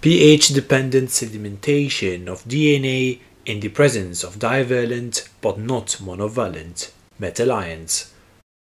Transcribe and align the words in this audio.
pH 0.00 0.48
dependent 0.48 1.10
sedimentation 1.10 2.26
of 2.26 2.44
DNA 2.44 3.18
in 3.44 3.60
the 3.60 3.68
presence 3.68 4.24
of 4.24 4.38
divalent 4.38 5.28
but 5.42 5.58
not 5.58 5.98
monovalent 6.00 6.90
metal 7.18 7.52
ions. 7.52 8.10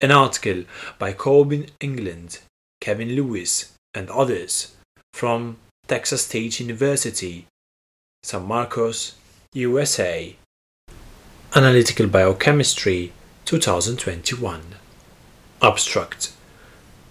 An 0.02 0.11
article 0.11 0.65
by 1.00 1.14
Corbin 1.14 1.68
England, 1.79 2.39
Kevin 2.82 3.15
Lewis, 3.15 3.71
and 3.93 4.09
others 4.09 4.75
from 5.14 5.55
Texas 5.88 6.25
State 6.25 6.59
University, 6.59 7.48
San 8.23 8.43
Marcos, 8.43 9.16
USA. 9.54 10.36
Analytical 11.55 12.07
Biochemistry 12.07 13.13
2021. 13.45 14.61
Abstract 15.61 16.34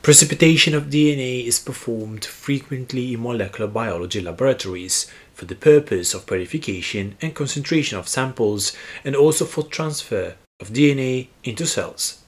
Precipitation 0.02 0.74
of 0.74 0.84
DNA 0.84 1.44
is 1.44 1.58
performed 1.58 2.24
frequently 2.24 3.12
in 3.12 3.22
molecular 3.22 3.70
biology 3.70 4.18
laboratories 4.18 5.06
for 5.34 5.44
the 5.44 5.54
purpose 5.54 6.14
of 6.14 6.26
purification 6.26 7.18
and 7.20 7.34
concentration 7.34 7.98
of 7.98 8.08
samples 8.08 8.74
and 9.04 9.14
also 9.14 9.44
for 9.44 9.62
transfer 9.62 10.36
of 10.58 10.70
DNA 10.70 11.28
into 11.44 11.66
cells. 11.66 12.24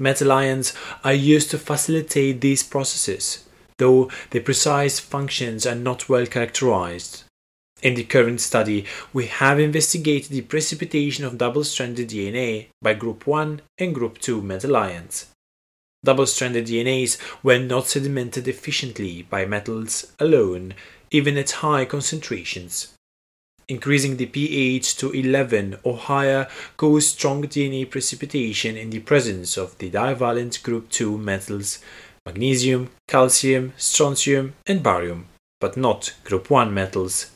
Metal 0.00 0.32
ions 0.32 0.72
are 1.04 1.14
used 1.14 1.52
to 1.52 1.58
facilitate 1.58 2.40
these 2.40 2.64
processes, 2.64 3.44
though 3.78 4.10
their 4.30 4.42
precise 4.42 4.98
functions 4.98 5.64
are 5.64 5.76
not 5.76 6.08
well 6.08 6.26
characterized. 6.26 7.22
In 7.80 7.94
the 7.94 8.02
current 8.02 8.40
study, 8.40 8.86
we 9.12 9.26
have 9.26 9.60
investigated 9.60 10.32
the 10.32 10.40
precipitation 10.40 11.24
of 11.24 11.38
double 11.38 11.62
stranded 11.62 12.08
DNA 12.08 12.66
by 12.82 12.94
group 12.94 13.24
1 13.24 13.60
and 13.78 13.94
group 13.94 14.18
2 14.18 14.42
metal 14.42 14.76
ions. 14.76 15.26
Double 16.04 16.26
stranded 16.26 16.66
DNAs 16.66 17.16
were 17.42 17.58
not 17.58 17.84
sedimented 17.84 18.46
efficiently 18.46 19.22
by 19.22 19.46
metals 19.46 20.12
alone, 20.20 20.74
even 21.10 21.38
at 21.38 21.62
high 21.62 21.86
concentrations. 21.86 22.92
Increasing 23.68 24.18
the 24.18 24.26
pH 24.26 24.98
to 24.98 25.10
11 25.12 25.78
or 25.82 25.96
higher 25.96 26.46
caused 26.76 27.16
strong 27.16 27.44
DNA 27.44 27.90
precipitation 27.90 28.76
in 28.76 28.90
the 28.90 28.98
presence 28.98 29.56
of 29.56 29.78
the 29.78 29.88
divalent 29.88 30.62
group 30.62 30.90
2 30.90 31.16
metals 31.16 31.78
magnesium, 32.26 32.90
calcium, 33.08 33.72
strontium, 33.78 34.54
and 34.66 34.82
barium, 34.82 35.26
but 35.60 35.76
not 35.76 36.14
group 36.24 36.50
1 36.50 36.72
metals. 36.72 37.30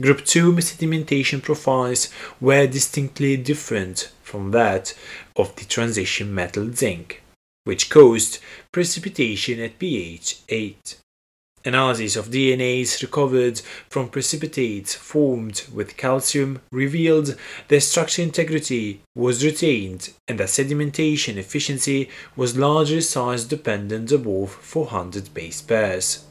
Group 0.00 0.24
2 0.24 0.54
sedimentation 0.54 1.40
profiles 1.40 2.08
were 2.40 2.66
distinctly 2.66 3.36
different 3.36 4.10
from 4.22 4.50
that 4.50 4.94
of 5.36 5.54
the 5.56 5.64
transition 5.64 6.34
metal 6.34 6.72
zinc 6.72 7.22
which 7.68 7.90
caused 7.90 8.38
precipitation 8.72 9.60
at 9.60 9.78
pH 9.78 10.38
8. 10.48 10.96
Analysis 11.66 12.16
of 12.16 12.30
DNAs 12.30 13.02
recovered 13.02 13.60
from 13.90 14.08
precipitates 14.08 14.94
formed 14.94 15.64
with 15.74 15.98
calcium 15.98 16.62
revealed 16.72 17.36
their 17.68 17.80
structure 17.80 18.22
integrity 18.22 19.02
was 19.14 19.44
retained 19.44 20.14
and 20.26 20.40
that 20.40 20.48
sedimentation 20.48 21.36
efficiency 21.36 22.08
was 22.36 22.56
largely 22.56 23.02
size 23.02 23.44
dependent 23.44 24.10
above 24.12 24.50
400 24.50 25.34
base 25.34 25.60
pairs. 25.60 26.24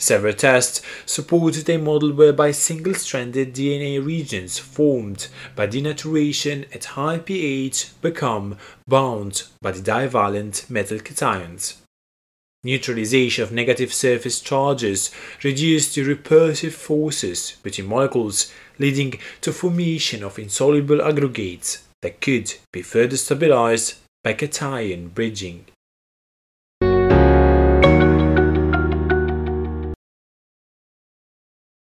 Several 0.00 0.32
tests 0.32 0.80
supported 1.04 1.68
a 1.68 1.76
model 1.76 2.14
whereby 2.14 2.52
single 2.52 2.94
stranded 2.94 3.54
DNA 3.54 4.02
regions 4.02 4.58
formed 4.58 5.28
by 5.54 5.66
denaturation 5.66 6.64
at 6.74 6.96
high 6.96 7.18
pH 7.18 7.90
become 8.00 8.56
bound 8.88 9.42
by 9.60 9.72
the 9.72 9.82
divalent 9.82 10.64
metal 10.70 10.98
cations. 11.00 11.76
Neutralization 12.64 13.44
of 13.44 13.52
negative 13.52 13.92
surface 13.92 14.40
charges 14.40 15.10
reduced 15.44 15.94
the 15.94 16.02
repulsive 16.02 16.74
forces 16.74 17.58
between 17.62 17.86
molecules, 17.86 18.50
leading 18.78 19.20
to 19.42 19.52
formation 19.52 20.24
of 20.24 20.38
insoluble 20.38 21.02
aggregates 21.02 21.84
that 22.00 22.22
could 22.22 22.54
be 22.72 22.80
further 22.80 23.18
stabilized 23.18 23.96
by 24.24 24.32
cation 24.32 25.08
bridging. 25.08 25.66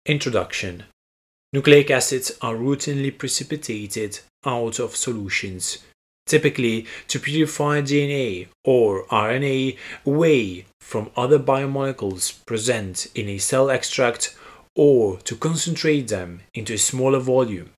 Introduction 0.07 0.85
Nucleic 1.53 1.91
acids 1.91 2.31
are 2.41 2.55
routinely 2.55 3.15
precipitated 3.15 4.19
out 4.43 4.79
of 4.79 4.95
solutions, 4.95 5.77
typically 6.25 6.87
to 7.07 7.19
purify 7.19 7.81
DNA 7.81 8.47
or 8.63 9.05
RNA 9.09 9.77
away 10.03 10.65
from 10.79 11.11
other 11.15 11.37
biomolecules 11.37 12.43
present 12.47 13.11
in 13.13 13.29
a 13.29 13.37
cell 13.37 13.69
extract 13.69 14.35
or 14.75 15.17
to 15.17 15.35
concentrate 15.35 16.07
them 16.07 16.41
into 16.55 16.73
a 16.73 16.79
smaller 16.79 17.19
volume. 17.19 17.69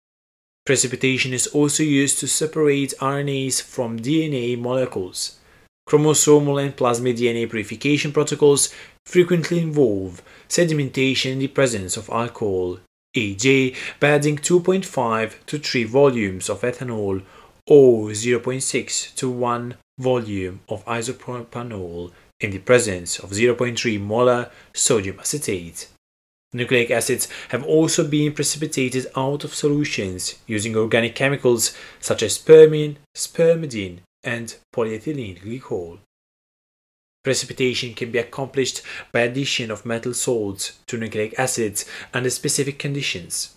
Precipitation 0.66 1.34
is 1.34 1.48
also 1.48 1.84
used 1.84 2.20
to 2.20 2.28
separate 2.30 2.94
RNAs 3.02 3.62
from 3.62 4.00
DNA 4.00 4.58
molecules. 4.58 5.40
Chromosomal 5.88 6.64
and 6.64 6.76
plasmid 6.76 7.18
DNA 7.18 7.50
purification 7.50 8.12
protocols 8.12 8.74
frequently 9.06 9.60
involve 9.60 10.22
sedimentation 10.48 11.34
in 11.34 11.40
the 11.40 11.48
presence 11.48 11.98
of 11.98 12.10
alcohol, 12.10 12.80
e.g., 13.14 13.76
by 14.00 14.10
adding 14.10 14.38
2.5 14.38 15.46
to 15.46 15.60
3 15.60 15.84
volumes 15.84 16.50
of 16.50 16.62
ethanol 16.62 17.22
or 17.68 18.10
0.6 18.10 19.16
to 19.16 19.30
1 19.30 19.76
volume 20.00 20.62
of 20.70 20.84
isopropanol 20.86 22.12
in 22.40 22.52
the 22.52 22.60
presence 22.60 23.20
of 23.20 23.32
0.3 23.32 24.00
molar 24.00 24.50
sodium 24.74 25.20
acetate. 25.20 25.88
Nucleic 26.54 26.92
acids 26.92 27.28
have 27.50 27.64
also 27.64 28.08
been 28.08 28.32
precipitated 28.32 29.08
out 29.16 29.44
of 29.44 29.56
solutions 29.56 30.36
using 30.46 30.76
organic 30.76 31.16
chemicals 31.16 31.76
such 32.00 32.22
as 32.22 32.38
spermine, 32.38 32.98
spermidine, 33.16 34.00
and 34.24 34.56
polyethylene 34.74 35.42
glycol. 35.42 36.00
Precipitation 37.24 37.94
can 37.94 38.12
be 38.12 38.20
accomplished 38.20 38.82
by 39.12 39.22
addition 39.22 39.72
of 39.72 39.86
metal 39.86 40.14
salts 40.14 40.80
to 40.88 40.98
nucleic 40.98 41.38
acids 41.40 41.86
under 42.14 42.30
specific 42.30 42.78
conditions. 42.78 43.56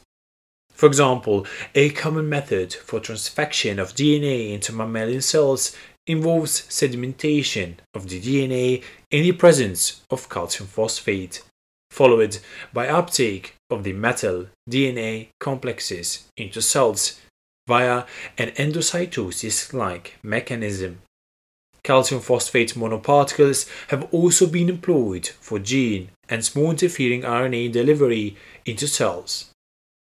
For 0.72 0.86
example, 0.86 1.46
a 1.74 1.90
common 1.90 2.28
method 2.28 2.74
for 2.74 3.00
transfection 3.00 3.78
of 3.78 3.94
DNA 3.94 4.52
into 4.52 4.72
mammalian 4.72 5.22
cells 5.22 5.74
involves 6.06 6.62
sedimentation 6.68 7.76
of 7.94 8.08
the 8.08 8.20
DNA 8.20 8.84
in 9.10 9.22
the 9.22 9.32
presence 9.32 10.02
of 10.10 10.28
calcium 10.28 10.68
phosphate, 10.68 11.42
followed 11.90 12.38
by 12.72 12.88
uptake 12.88 13.56
of 13.70 13.82
the 13.82 13.92
metal 13.92 14.46
DNA 14.70 15.28
complexes 15.40 16.28
into 16.36 16.62
cells 16.62 17.20
via 17.66 18.04
an 18.38 18.50
endocytosis 18.50 19.72
like 19.72 20.16
mechanism. 20.22 20.98
Calcium 21.82 22.20
phosphate 22.20 22.74
nanoparticles 22.74 23.68
have 23.88 24.12
also 24.12 24.46
been 24.46 24.68
employed 24.68 25.28
for 25.40 25.58
gene 25.58 26.10
and 26.28 26.44
small 26.44 26.70
interfering 26.70 27.22
RNA 27.22 27.72
delivery 27.72 28.36
into 28.64 28.88
cells. 28.88 29.50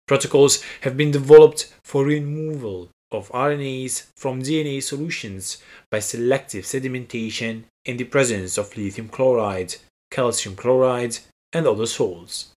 Protocols 0.08 0.62
have 0.82 0.96
been 0.96 1.12
developed 1.12 1.74
for 1.84 2.06
removal 2.06 2.90
of 3.12 3.30
RNAs 3.30 4.08
from 4.16 4.42
DNA 4.42 4.82
solutions 4.82 5.58
by 5.90 6.00
selective 6.00 6.66
sedimentation 6.66 7.64
in 7.86 7.98
the 7.98 8.04
presence 8.04 8.58
of 8.58 8.78
lithium 8.78 9.10
chloride, 9.10 9.76
calcium 10.12 10.56
chloride, 10.56 11.18
and 11.52 11.68
other 11.68 11.86
salts. 11.86 12.52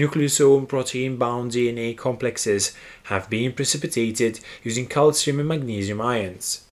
Nucleosome 0.00 0.66
protein 0.66 1.18
bound 1.18 1.52
DNA 1.52 1.96
complexes 1.96 2.74
have 3.04 3.28
been 3.28 3.52
precipitated 3.52 4.40
using 4.62 4.86
calcium 4.86 5.38
and 5.38 5.48
magnesium 5.48 6.00
ions. 6.00 6.66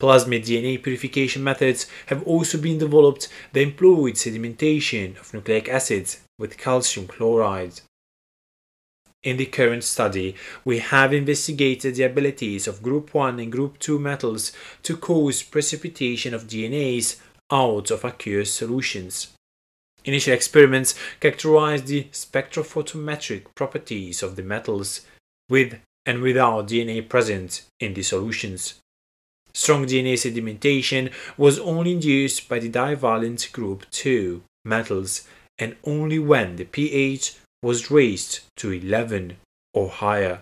Plasmid 0.00 0.44
DNA 0.44 0.80
purification 0.80 1.42
methods 1.42 1.86
have 2.06 2.22
also 2.22 2.58
been 2.58 2.78
developed 2.78 3.28
that 3.52 3.60
employed 3.60 4.14
sedimentation 4.14 5.18
of 5.20 5.34
nucleic 5.34 5.68
acids 5.68 6.20
with 6.38 6.56
calcium 6.56 7.08
chloride. 7.08 7.80
In 9.22 9.36
the 9.36 9.46
current 9.46 9.84
study, 9.84 10.36
we 10.64 10.78
have 10.78 11.12
investigated 11.12 11.96
the 11.96 12.04
abilities 12.04 12.66
of 12.66 12.82
group 12.82 13.12
1 13.12 13.40
and 13.40 13.52
group 13.52 13.78
2 13.80 13.98
metals 13.98 14.52
to 14.84 14.96
cause 14.96 15.42
precipitation 15.42 16.32
of 16.32 16.46
DNAs 16.46 17.20
out 17.50 17.90
of 17.90 18.04
aqueous 18.04 18.54
solutions. 18.54 19.34
Initial 20.04 20.32
experiments 20.32 20.94
characterized 21.20 21.86
the 21.86 22.04
spectrophotometric 22.04 23.54
properties 23.54 24.22
of 24.22 24.36
the 24.36 24.42
metals 24.42 25.02
with 25.48 25.78
and 26.06 26.22
without 26.22 26.68
DNA 26.68 27.06
present 27.06 27.62
in 27.78 27.94
the 27.94 28.02
solutions. 28.02 28.80
Strong 29.52 29.86
DNA 29.86 30.14
sedimentation 30.14 31.12
was 31.36 31.58
only 31.58 31.92
induced 31.92 32.48
by 32.48 32.58
the 32.58 32.68
divalent 32.68 33.50
group 33.52 33.84
2 33.90 34.42
metals 34.64 35.26
and 35.58 35.76
only 35.84 36.18
when 36.18 36.56
the 36.56 36.64
pH 36.64 37.36
was 37.62 37.90
raised 37.90 38.40
to 38.56 38.72
11 38.72 39.36
or 39.74 39.90
higher. 39.90 40.40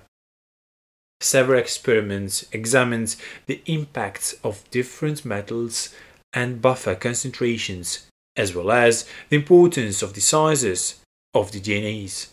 Several 1.20 1.58
experiments 1.58 2.46
examined 2.52 3.16
the 3.46 3.60
impacts 3.66 4.34
of 4.44 4.70
different 4.70 5.24
metals 5.24 5.92
and 6.32 6.62
buffer 6.62 6.94
concentrations, 6.94 8.06
as 8.38 8.54
well 8.54 8.70
as 8.70 9.06
the 9.28 9.36
importance 9.36 10.00
of 10.00 10.14
the 10.14 10.20
sizes 10.20 11.00
of 11.34 11.52
the 11.52 11.60
DNAs. 11.60 12.28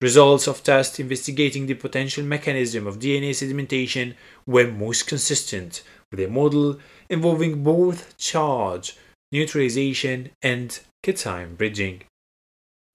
Results 0.00 0.46
of 0.48 0.64
tests 0.64 0.98
investigating 0.98 1.66
the 1.66 1.74
potential 1.74 2.24
mechanism 2.24 2.86
of 2.86 2.98
DNA 2.98 3.30
sedimentation 3.30 4.14
were 4.46 4.66
most 4.66 5.06
consistent 5.06 5.82
with 6.10 6.20
a 6.20 6.28
model 6.28 6.78
involving 7.08 7.62
both 7.62 8.16
charge 8.18 8.96
neutralization 9.30 10.30
and 10.42 10.80
cation 11.02 11.54
bridging. 11.54 12.02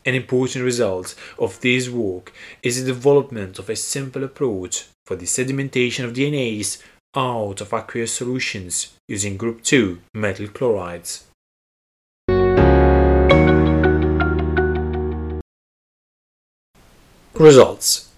An 0.05 0.15
important 0.15 0.63
result 0.63 1.15
of 1.37 1.59
this 1.61 1.89
work 1.89 2.33
is 2.63 2.79
the 2.79 2.93
development 2.93 3.59
of 3.59 3.69
a 3.69 3.75
simple 3.75 4.23
approach 4.23 4.85
for 5.05 5.15
the 5.15 5.25
sedimentation 5.25 6.05
of 6.05 6.13
DNAs 6.13 6.81
out 7.15 7.61
of 7.61 7.73
aqueous 7.73 8.13
solutions 8.13 8.93
using 9.07 9.37
group 9.37 9.63
2 9.63 9.99
metal 10.13 10.47
chlorides. 10.47 11.26
Results 17.39 18.09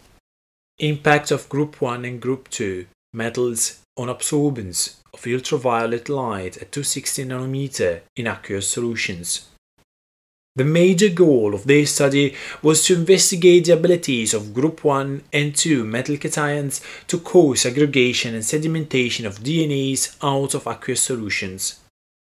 Impact 0.78 1.32
of 1.32 1.50
group 1.50 1.82
1 1.82 2.06
and 2.06 2.22
group 2.22 2.50
2 2.52 2.86
metals 3.14 3.82
on 3.98 4.08
absorbance 4.08 4.96
of 5.14 5.28
ultraviolet 5.28 6.08
light 6.08 6.56
at 6.56 6.72
260 6.72 7.26
nanometer 7.26 8.00
in 8.16 8.28
aqueous 8.28 8.70
solutions. 8.70 9.50
The 10.56 10.64
major 10.64 11.10
goal 11.10 11.54
of 11.54 11.66
this 11.66 11.96
study 11.96 12.34
was 12.62 12.86
to 12.86 12.96
investigate 12.96 13.66
the 13.66 13.74
abilities 13.74 14.34
of 14.34 14.54
group 14.54 14.86
1 14.86 15.24
and 15.34 15.54
2 15.54 15.84
metal 15.84 16.16
cations 16.16 16.82
to 17.08 17.20
cause 17.20 17.66
aggregation 17.66 18.34
and 18.36 18.44
sedimentation 18.44 19.26
of 19.26 19.40
DNAs 19.40 20.16
out 20.24 20.54
of 20.54 20.66
aqueous 20.66 21.02
solutions. 21.02 21.82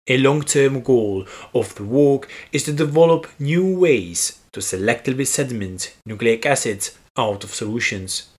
A 0.08 0.20
long-term 0.20 0.82
goal 0.82 1.26
of 1.56 1.74
the 1.74 1.84
work 1.84 2.30
is 2.52 2.62
to 2.66 2.74
develop 2.74 3.28
new 3.40 3.76
ways 3.80 4.40
to 4.56 4.62
selectively 4.62 5.28
sediment 5.28 5.94
nucleic 6.06 6.46
acids 6.46 6.98
out 7.18 7.44
of 7.44 7.54
solutions. 7.54 8.30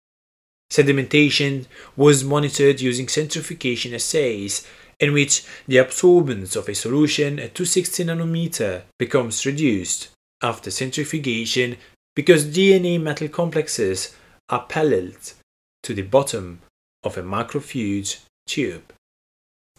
Sedimentation 0.72 1.66
was 1.94 2.24
monitored 2.24 2.80
using 2.80 3.06
centrifugation 3.06 3.92
assays 3.92 4.66
in 4.98 5.12
which 5.12 5.44
the 5.68 5.76
absorbance 5.76 6.56
of 6.56 6.70
a 6.70 6.74
solution 6.74 7.38
at 7.38 7.54
260 7.54 8.04
nanometer 8.04 8.82
becomes 8.98 9.44
reduced 9.44 10.08
after 10.42 10.70
centrifugation 10.70 11.76
because 12.14 12.46
DNA 12.46 12.98
metal 12.98 13.28
complexes 13.28 14.16
are 14.48 14.64
pelleted 14.64 15.34
to 15.82 15.92
the 15.92 16.00
bottom 16.00 16.60
of 17.04 17.18
a 17.18 17.22
microfuge 17.22 18.20
tube. 18.46 18.90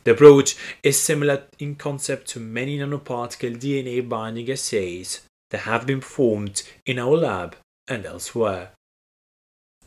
The 0.03 0.11
approach 0.11 0.55
is 0.83 1.01
similar 1.01 1.45
in 1.57 1.73
concept 1.73 2.27
to 2.27 2.39
many 2.39 2.77
nanoparticle 2.77 3.57
DNA 3.57 4.07
binding 4.07 4.51
assays 4.51 5.21
that 5.51 5.59
have 5.59 5.85
been 5.85 5.99
performed 5.99 6.63
in 6.85 6.99
our 6.99 7.15
lab 7.17 7.55
and 7.87 8.05
elsewhere. 8.05 8.71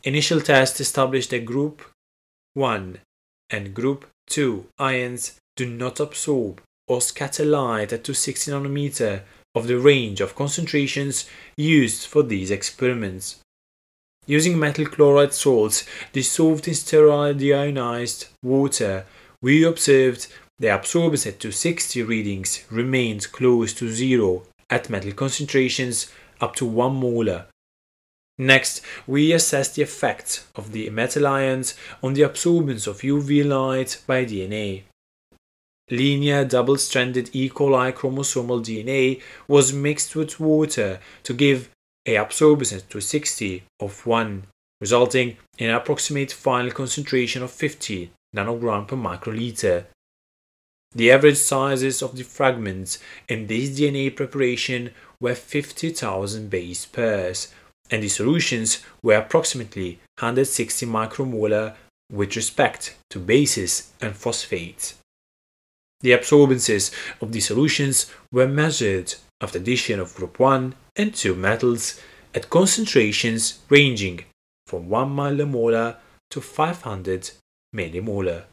Initial 0.03 0.41
tests 0.41 0.79
established 0.79 1.29
that 1.29 1.45
group 1.45 1.83
1 2.55 2.97
and 3.51 3.73
group 3.73 4.07
2 4.27 4.65
ions 4.79 5.39
do 5.55 5.65
not 5.67 5.99
absorb 5.99 6.61
or 6.87 7.01
scatter 7.01 7.45
light 7.45 7.93
at 7.93 8.03
260 8.03 8.51
nanometer 8.51 9.21
of 9.53 9.67
the 9.67 9.77
range 9.77 10.21
of 10.21 10.35
concentrations 10.35 11.29
used 11.55 12.07
for 12.07 12.23
these 12.23 12.51
experiments. 12.51 13.39
Using 14.25 14.57
metal 14.57 14.85
chloride 14.85 15.33
salts 15.33 15.85
dissolved 16.13 16.67
in 16.67 16.73
sterile 16.73 17.33
deionized 17.33 18.27
water, 18.43 19.05
we 19.41 19.63
observed 19.63 20.27
the 20.59 20.67
absorbance 20.67 21.25
at 21.25 21.39
260 21.39 22.03
readings 22.03 22.63
remained 22.69 23.31
close 23.31 23.73
to 23.73 23.89
zero 23.89 24.43
at 24.71 24.89
metal 24.89 25.11
concentrations 25.11 26.11
up 26.39 26.55
to 26.55 26.65
1 26.65 26.95
molar 26.95 27.45
Next, 28.41 28.81
we 29.05 29.33
assess 29.33 29.75
the 29.75 29.83
effect 29.83 30.45
of 30.55 30.71
the 30.71 30.89
metal 30.89 31.27
ions 31.27 31.75
on 32.01 32.15
the 32.15 32.23
absorbance 32.23 32.87
of 32.87 33.01
UV 33.01 33.47
light 33.47 34.01
by 34.07 34.25
DNA. 34.25 34.81
Linear 35.91 36.45
double-stranded 36.45 37.29
E. 37.33 37.49
coli 37.49 37.93
chromosomal 37.93 38.63
DNA 38.63 39.21
was 39.47 39.73
mixed 39.73 40.15
with 40.15 40.39
water 40.39 40.99
to 41.21 41.33
give 41.35 41.69
a 42.07 42.15
absorbance 42.15 42.87
to 42.89 42.99
60 42.99 43.63
of 43.79 44.07
1, 44.07 44.47
resulting 44.79 45.37
in 45.59 45.69
an 45.69 45.75
approximate 45.75 46.31
final 46.31 46.71
concentration 46.71 47.43
of 47.43 47.51
50 47.51 48.11
nanogram 48.35 48.87
per 48.87 48.95
microliter. 48.95 49.85
The 50.93 51.11
average 51.11 51.37
sizes 51.37 52.01
of 52.01 52.17
the 52.17 52.23
fragments 52.23 52.99
in 53.29 53.47
this 53.47 53.69
DNA 53.69 54.13
preparation 54.13 54.93
were 55.21 55.35
50,000 55.35 56.49
base 56.49 56.85
pairs, 56.85 57.53
and 57.89 58.03
the 58.03 58.09
solutions 58.09 58.83
were 59.01 59.15
approximately 59.15 59.99
160 60.19 60.85
micromolar 60.85 61.75
with 62.11 62.35
respect 62.35 62.97
to 63.09 63.19
bases 63.19 63.91
and 64.01 64.15
phosphates. 64.15 64.95
The 66.01 66.11
absorbances 66.11 66.91
of 67.21 67.31
the 67.31 67.39
solutions 67.39 68.11
were 68.31 68.47
measured 68.47 69.15
after 69.39 69.59
addition 69.59 69.99
of 69.99 70.15
group 70.15 70.39
1 70.39 70.75
and 70.97 71.15
2 71.15 71.35
metals 71.35 72.01
at 72.35 72.49
concentrations 72.49 73.59
ranging 73.69 74.25
from 74.67 74.89
1 74.89 75.15
millimolar 75.15 75.97
to 76.31 76.41
500 76.41 77.31
millimolar. 77.73 78.43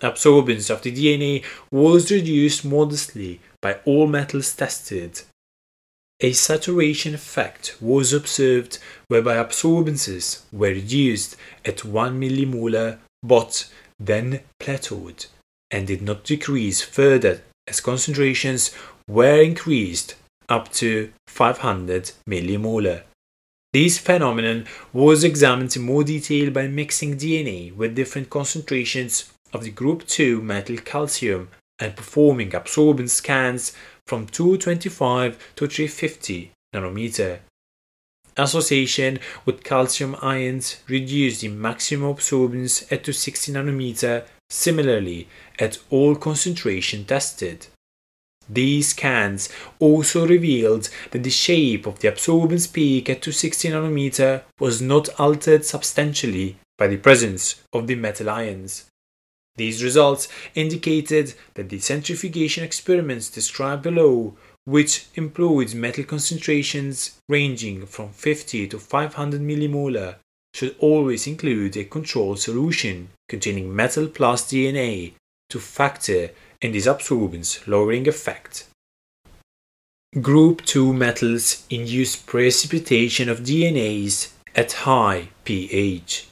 Absorbance 0.00 0.70
of 0.70 0.82
the 0.82 0.92
DNA 0.92 1.44
was 1.70 2.10
reduced 2.10 2.64
modestly 2.64 3.40
by 3.60 3.78
all 3.84 4.06
metals 4.06 4.54
tested 4.54 5.22
a 6.20 6.32
saturation 6.32 7.14
effect 7.14 7.76
was 7.78 8.14
observed 8.14 8.78
whereby 9.08 9.34
absorbances 9.34 10.46
were 10.50 10.68
reduced 10.68 11.36
at 11.64 11.84
1 11.84 12.18
millimolar 12.18 12.98
but 13.22 13.68
then 13.98 14.40
plateaued 14.58 15.26
and 15.70 15.86
did 15.86 16.00
not 16.00 16.24
decrease 16.24 16.80
further 16.80 17.42
as 17.68 17.80
concentrations 17.80 18.74
were 19.06 19.42
increased 19.42 20.14
up 20.48 20.72
to 20.72 21.12
500 21.26 22.12
millimolar. 22.26 23.02
This 23.74 23.98
phenomenon 23.98 24.66
was 24.94 25.22
examined 25.22 25.76
in 25.76 25.82
more 25.82 26.04
detail 26.04 26.50
by 26.50 26.66
mixing 26.66 27.18
DNA 27.18 27.74
with 27.74 27.94
different 27.94 28.30
concentrations 28.30 29.30
of 29.52 29.64
the 29.64 29.70
group 29.70 30.06
2 30.06 30.42
metal 30.42 30.76
calcium 30.78 31.48
and 31.78 31.96
performing 31.96 32.50
absorbance 32.50 33.10
scans 33.10 33.72
from 34.06 34.26
225 34.26 35.54
to 35.56 35.66
350 35.66 36.52
nanometer. 36.74 37.40
Association 38.36 39.18
with 39.44 39.64
calcium 39.64 40.14
ions 40.20 40.76
reduced 40.88 41.40
the 41.40 41.48
maximum 41.48 42.14
absorbance 42.14 42.82
at 42.92 43.04
260 43.04 43.52
nanometer 43.52 44.26
similarly 44.50 45.28
at 45.58 45.78
all 45.90 46.14
concentration 46.14 47.04
tested. 47.04 47.66
These 48.48 48.88
scans 48.88 49.48
also 49.80 50.26
revealed 50.26 50.88
that 51.10 51.24
the 51.24 51.30
shape 51.30 51.86
of 51.86 51.98
the 51.98 52.08
absorbance 52.08 52.72
peak 52.72 53.10
at 53.10 53.22
260 53.22 53.70
nanometer 53.70 54.42
was 54.60 54.80
not 54.80 55.08
altered 55.18 55.64
substantially 55.64 56.56
by 56.78 56.86
the 56.86 56.96
presence 56.96 57.62
of 57.72 57.86
the 57.86 57.96
metal 57.96 58.30
ions. 58.30 58.84
These 59.56 59.82
results 59.82 60.28
indicated 60.54 61.34
that 61.54 61.68
the 61.68 61.78
centrifugation 61.78 62.62
experiments 62.62 63.30
described 63.30 63.82
below, 63.82 64.36
which 64.64 65.06
employed 65.14 65.74
metal 65.74 66.04
concentrations 66.04 67.18
ranging 67.28 67.86
from 67.86 68.10
50 68.10 68.68
to 68.68 68.78
500 68.78 69.40
millimolar, 69.40 70.16
should 70.54 70.74
always 70.78 71.26
include 71.26 71.76
a 71.76 71.84
control 71.84 72.36
solution 72.36 73.08
containing 73.28 73.74
metal 73.74 74.08
plus 74.08 74.44
DNA 74.44 75.12
to 75.50 75.60
factor 75.60 76.30
in 76.60 76.72
this 76.72 76.86
absorbance 76.86 77.66
lowering 77.66 78.08
effect. 78.08 78.66
Group 80.20 80.64
2 80.64 80.94
metals 80.94 81.66
induce 81.68 82.16
precipitation 82.16 83.28
of 83.28 83.40
DNAs 83.40 84.32
at 84.54 84.72
high 84.72 85.28
pH. 85.44 86.28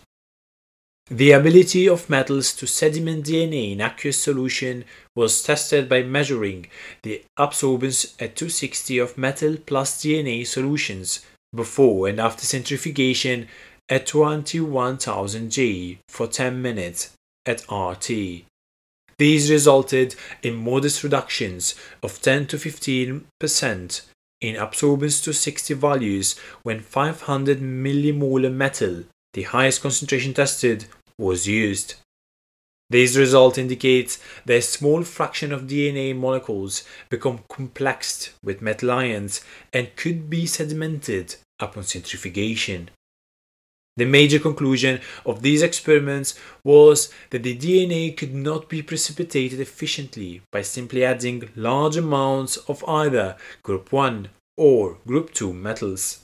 The 1.10 1.32
ability 1.32 1.86
of 1.86 2.08
metals 2.08 2.54
to 2.54 2.66
sediment 2.66 3.26
DNA 3.26 3.72
in 3.72 3.82
aqueous 3.82 4.18
solution 4.18 4.86
was 5.14 5.42
tested 5.42 5.86
by 5.86 6.02
measuring 6.02 6.68
the 7.02 7.22
absorbance 7.38 8.14
at 8.18 8.36
260 8.36 8.98
of 8.98 9.18
metal 9.18 9.58
plus 9.66 10.02
DNA 10.02 10.46
solutions 10.46 11.20
before 11.54 12.08
and 12.08 12.18
after 12.18 12.46
centrifugation 12.46 13.48
at 13.90 14.06
21,000 14.06 15.50
G 15.50 15.98
for 16.08 16.26
10 16.26 16.62
minutes 16.62 17.12
at 17.44 17.70
RT. 17.70 18.44
These 19.18 19.50
resulted 19.50 20.16
in 20.42 20.56
modest 20.56 21.04
reductions 21.04 21.74
of 22.02 22.22
10 22.22 22.46
to 22.46 22.56
15% 22.56 24.00
in 24.40 24.56
absorbance 24.56 25.22
to 25.24 25.34
60 25.34 25.74
values 25.74 26.38
when 26.62 26.80
500 26.80 27.60
millimolar 27.60 28.52
metal 28.52 29.04
the 29.34 29.42
highest 29.42 29.82
concentration 29.82 30.32
tested 30.34 30.86
was 31.18 31.46
used. 31.46 31.94
This 32.90 33.16
result 33.16 33.58
indicates 33.58 34.18
that 34.44 34.56
a 34.56 34.62
small 34.62 35.02
fraction 35.02 35.52
of 35.52 35.62
DNA 35.62 36.14
molecules 36.16 36.84
become 37.08 37.40
complexed 37.48 38.32
with 38.42 38.62
metal 38.62 38.90
ions 38.90 39.40
and 39.72 39.96
could 39.96 40.28
be 40.28 40.44
sedimented 40.44 41.36
upon 41.60 41.84
centrifugation. 41.84 42.90
The 43.96 44.04
major 44.04 44.40
conclusion 44.40 45.00
of 45.24 45.42
these 45.42 45.62
experiments 45.62 46.38
was 46.64 47.12
that 47.30 47.44
the 47.44 47.56
DNA 47.56 48.16
could 48.16 48.34
not 48.34 48.68
be 48.68 48.82
precipitated 48.82 49.60
efficiently 49.60 50.42
by 50.52 50.62
simply 50.62 51.04
adding 51.04 51.48
large 51.54 51.96
amounts 51.96 52.56
of 52.68 52.84
either 52.88 53.36
group 53.62 53.92
1 53.92 54.28
or 54.56 54.98
group 55.06 55.32
2 55.32 55.52
metals. 55.52 56.23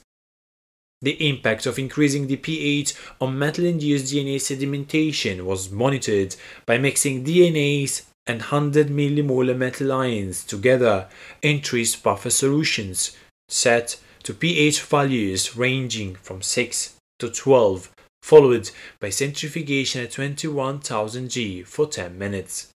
The 1.02 1.28
impact 1.28 1.64
of 1.64 1.78
increasing 1.78 2.26
the 2.26 2.36
pH 2.36 2.94
on 3.22 3.38
metal-induced 3.38 4.12
DNA 4.12 4.36
sedimentation 4.36 5.42
was 5.42 5.70
monitored 5.70 6.36
by 6.66 6.76
mixing 6.76 7.24
DNAs 7.24 8.02
and 8.26 8.40
100 8.40 8.88
millimolar 8.88 9.56
metal 9.56 9.92
ions 9.92 10.44
together 10.44 11.08
in 11.40 11.62
three 11.62 11.86
buffer 12.02 12.28
solutions 12.28 13.16
set 13.48 13.98
to 14.24 14.34
pH 14.34 14.82
values 14.82 15.56
ranging 15.56 16.16
from 16.16 16.42
6 16.42 16.96
to 17.18 17.30
12, 17.30 17.90
followed 18.22 18.70
by 19.00 19.08
centrifugation 19.08 20.04
at 20.04 20.12
21,000 20.12 21.30
G 21.30 21.62
for 21.62 21.86
10 21.86 22.18
minutes. 22.18 22.68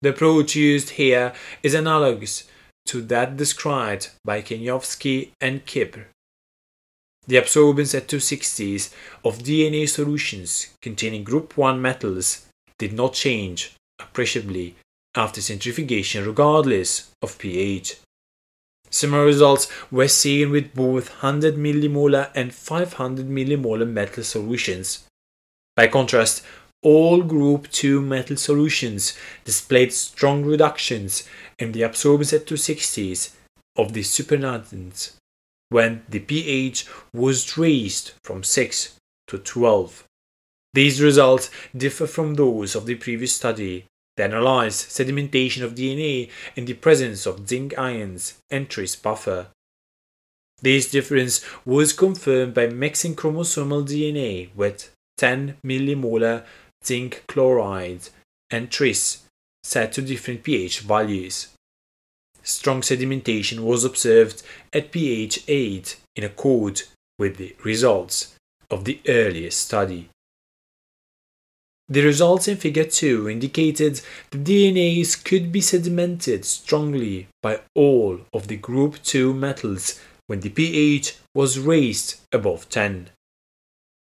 The 0.00 0.08
approach 0.08 0.56
used 0.56 0.90
here 0.90 1.34
is 1.62 1.74
analogous 1.74 2.44
to 2.86 3.02
that 3.02 3.36
described 3.36 4.08
by 4.24 4.40
Kenyovsky 4.40 5.32
and 5.38 5.66
Kipr 5.66 6.06
the 7.26 7.36
absorbance 7.36 7.94
at 7.94 8.08
260s 8.08 8.92
of 9.24 9.38
DNA 9.38 9.88
solutions 9.88 10.70
containing 10.80 11.22
group 11.22 11.56
1 11.56 11.80
metals 11.80 12.46
did 12.78 12.92
not 12.92 13.14
change 13.14 13.74
appreciably 14.00 14.74
after 15.14 15.40
centrifugation 15.40 16.26
regardless 16.26 17.10
of 17.22 17.38
pH. 17.38 17.96
Similar 18.90 19.24
results 19.24 19.68
were 19.90 20.08
seen 20.08 20.50
with 20.50 20.74
both 20.74 21.22
100 21.22 21.54
millimolar 21.56 22.30
and 22.34 22.52
500 22.52 23.26
millimolar 23.26 23.88
metal 23.88 24.24
solutions. 24.24 25.04
By 25.76 25.86
contrast, 25.86 26.42
all 26.82 27.22
group 27.22 27.70
2 27.70 28.02
metal 28.02 28.36
solutions 28.36 29.16
displayed 29.44 29.92
strong 29.92 30.44
reductions 30.44 31.26
in 31.58 31.72
the 31.72 31.82
absorbance 31.82 32.32
at 32.34 32.46
260s 32.46 33.30
of 33.76 33.92
the 33.92 34.02
supernatant 34.02 35.12
when 35.72 36.02
the 36.08 36.20
pH 36.20 36.86
was 37.12 37.58
raised 37.58 38.12
from 38.22 38.44
6 38.44 38.96
to 39.26 39.38
12. 39.38 40.04
These 40.74 41.02
results 41.02 41.50
differ 41.76 42.06
from 42.06 42.34
those 42.34 42.74
of 42.74 42.86
the 42.86 42.94
previous 42.94 43.34
study 43.34 43.86
that 44.16 44.30
analyzed 44.30 44.90
sedimentation 44.90 45.62
of 45.62 45.74
DNA 45.74 46.30
in 46.54 46.66
the 46.66 46.74
presence 46.74 47.26
of 47.26 47.48
zinc 47.48 47.78
ions 47.78 48.38
and 48.50 48.68
tris 48.68 48.94
buffer. 48.94 49.48
This 50.60 50.90
difference 50.90 51.44
was 51.64 51.92
confirmed 51.92 52.54
by 52.54 52.68
mixing 52.68 53.16
chromosomal 53.16 53.84
DNA 53.84 54.54
with 54.54 54.92
10 55.18 55.56
millimolar 55.64 56.44
zinc 56.84 57.24
chloride 57.26 58.08
and 58.50 58.70
tris 58.70 59.22
set 59.64 59.92
to 59.92 60.02
different 60.02 60.42
pH 60.42 60.80
values 60.80 61.48
strong 62.42 62.80
sedimentation 62.82 63.60
was 63.60 63.84
observed 63.84 64.42
at 64.72 64.90
pH 64.90 65.44
8 65.48 65.96
in 66.16 66.24
accord 66.24 66.82
with 67.18 67.36
the 67.36 67.54
results 67.64 68.34
of 68.70 68.84
the 68.84 69.00
earlier 69.06 69.50
study. 69.50 70.08
The 71.88 72.04
results 72.04 72.48
in 72.48 72.56
Figure 72.56 72.84
2 72.84 73.28
indicated 73.28 74.00
the 74.30 74.38
DNAs 74.38 75.22
could 75.24 75.52
be 75.52 75.60
sedimented 75.60 76.44
strongly 76.44 77.28
by 77.42 77.60
all 77.74 78.20
of 78.32 78.48
the 78.48 78.56
group 78.56 79.02
2 79.02 79.34
metals 79.34 80.00
when 80.26 80.40
the 80.40 80.48
pH 80.48 81.16
was 81.34 81.58
raised 81.58 82.20
above 82.32 82.68
10. 82.70 83.10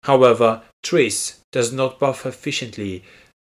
However, 0.03 0.63
tris 0.83 1.39
does 1.51 1.71
not 1.71 1.99
buffer 1.99 2.29
efficiently 2.29 3.03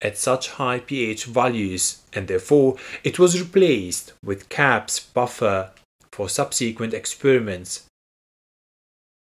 at 0.04 0.18
such 0.18 0.50
high 0.50 0.80
pH 0.80 1.26
values 1.26 2.04
and 2.14 2.28
therefore 2.28 2.76
it 3.04 3.18
was 3.18 3.42
replaced 3.42 4.14
with 4.24 4.50
CAPS 4.50 5.00
buffer 5.00 5.72
for 6.12 6.30
subsequent 6.30 6.94
experiments. 6.94 7.86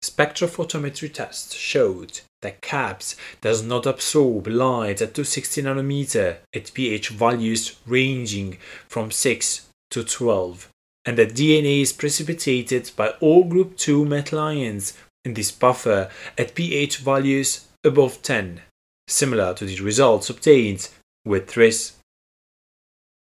Spectrophotometry 0.03 1.11
tests 1.11 1.55
showed 1.55 2.19
that 2.41 2.61
CAPS 2.61 3.15
does 3.39 3.63
not 3.63 3.85
absorb 3.85 4.47
light 4.47 5.01
at 5.01 5.15
260 5.15 5.63
nanometer 5.63 6.37
at 6.53 6.73
pH 6.73 7.09
values 7.09 7.77
ranging 7.87 8.57
from 8.87 9.09
6 9.09 9.69
to 9.91 10.03
12 10.03 10.69
and 11.05 11.17
that 11.17 11.33
DNA 11.33 11.81
is 11.81 11.93
precipitated 11.93 12.91
by 12.95 13.09
all 13.21 13.45
group 13.45 13.77
2 13.77 14.05
metal 14.05 14.39
ions 14.39 14.93
in 15.23 15.33
this 15.33 15.51
buffer 15.51 16.09
at 16.37 16.53
pH 16.53 16.97
values 16.97 17.67
above 17.85 18.21
10 18.21 18.61
similar 19.07 19.53
to 19.53 19.65
the 19.65 19.79
results 19.81 20.29
obtained 20.29 20.89
with 21.25 21.47
TRIS. 21.47 21.93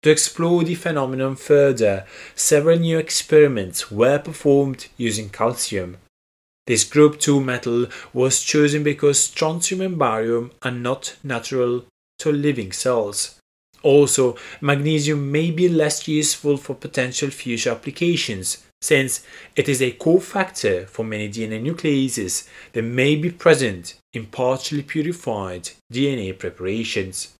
To 0.02 0.10
explore 0.10 0.64
the 0.64 0.74
phenomenon 0.74 1.36
further, 1.36 2.06
several 2.34 2.78
new 2.78 2.98
experiments 2.98 3.90
were 3.90 4.18
performed 4.18 4.88
using 4.96 5.28
calcium. 5.28 5.98
This 6.66 6.84
group 6.84 7.20
2 7.20 7.40
metal 7.40 7.86
was 8.12 8.42
chosen 8.42 8.82
because 8.82 9.20
strontium 9.20 9.80
and 9.80 9.98
barium 9.98 10.52
are 10.62 10.72
not 10.72 11.16
natural 11.22 11.84
to 12.18 12.32
living 12.32 12.72
cells. 12.72 13.38
Also, 13.82 14.36
magnesium 14.60 15.32
may 15.32 15.50
be 15.50 15.68
less 15.68 16.06
useful 16.06 16.56
for 16.56 16.74
potential 16.74 17.30
future 17.30 17.70
applications, 17.70 18.64
since 18.82 19.24
it 19.56 19.68
is 19.68 19.80
a 19.80 19.92
cofactor 19.92 20.86
for 20.88 21.04
many 21.04 21.28
DNA 21.28 21.62
nucleases 21.62 22.48
that 22.72 22.82
may 22.82 23.14
be 23.16 23.30
present 23.30 23.94
in 24.12 24.26
partially 24.26 24.82
purified 24.82 25.70
DNA 25.90 26.36
preparations. 26.36 27.34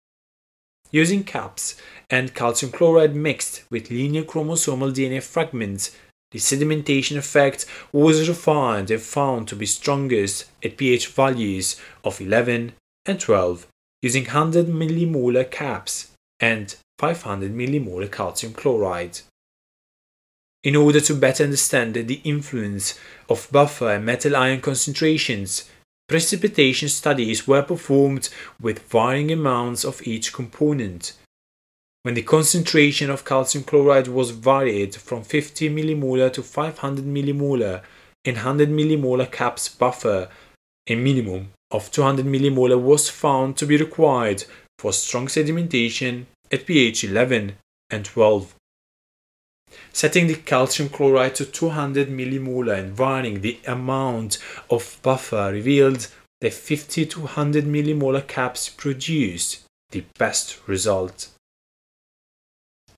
Using 0.92 1.24
caps 1.24 1.76
and 2.08 2.34
calcium 2.34 2.70
chloride 2.70 3.16
mixed 3.16 3.64
with 3.70 3.90
linear 3.90 4.22
chromosomal 4.22 4.92
DNA 4.92 5.22
fragments, 5.22 5.90
the 6.30 6.38
sedimentation 6.38 7.16
effect 7.16 7.66
was 7.92 8.28
refined 8.28 8.90
and 8.90 9.02
found 9.02 9.48
to 9.48 9.56
be 9.56 9.66
strongest 9.66 10.50
at 10.64 10.76
pH 10.76 11.08
values 11.08 11.80
of 12.04 12.20
11 12.20 12.72
and 13.04 13.20
12 13.20 13.66
using 14.00 14.24
100 14.24 14.66
millimolar 14.66 15.50
caps 15.50 16.12
and 16.40 16.76
500 16.98 17.52
millimolar 17.52 18.10
calcium 18.10 18.52
chloride. 18.52 19.20
In 20.64 20.76
order 20.76 21.00
to 21.00 21.14
better 21.14 21.42
understand 21.42 21.94
the 21.94 22.20
influence 22.22 22.98
of 23.28 23.48
buffer 23.50 23.90
and 23.90 24.06
metal 24.06 24.36
ion 24.36 24.60
concentrations, 24.60 25.68
precipitation 26.08 26.88
studies 26.88 27.48
were 27.48 27.62
performed 27.62 28.28
with 28.60 28.88
varying 28.88 29.32
amounts 29.32 29.84
of 29.84 30.06
each 30.06 30.32
component. 30.32 31.14
When 32.04 32.14
the 32.14 32.22
concentration 32.22 33.10
of 33.10 33.24
calcium 33.24 33.64
chloride 33.64 34.08
was 34.08 34.30
varied 34.30 34.94
from 34.94 35.24
50 35.24 35.68
millimolar 35.70 36.32
to 36.32 36.42
500 36.42 37.04
millimolar 37.04 37.82
in 38.24 38.36
100 38.36 38.68
millimolar 38.68 39.30
caps 39.30 39.68
buffer, 39.68 40.28
a 40.88 40.94
minimum 40.94 41.52
of 41.72 41.90
200 41.90 42.24
millimolar 42.24 42.80
was 42.80 43.08
found 43.08 43.56
to 43.56 43.66
be 43.66 43.76
required 43.76 44.44
for 44.78 44.92
strong 44.92 45.26
sedimentation 45.26 46.26
at 46.52 46.66
pH 46.66 47.04
11 47.04 47.54
and 47.90 48.04
12 48.04 48.54
setting 49.92 50.26
the 50.26 50.34
calcium 50.34 50.88
chloride 50.88 51.34
to 51.36 51.44
200 51.44 52.08
millimolar 52.08 52.78
and 52.78 52.92
varying 52.92 53.40
the 53.40 53.58
amount 53.66 54.38
of 54.70 54.98
buffer 55.02 55.50
revealed 55.52 56.08
that 56.40 56.52
50 56.52 57.06
to 57.06 57.20
100 57.20 57.64
millimolar 57.64 58.26
caps 58.26 58.68
produced 58.68 59.64
the 59.90 60.04
best 60.18 60.58
result. 60.66 61.28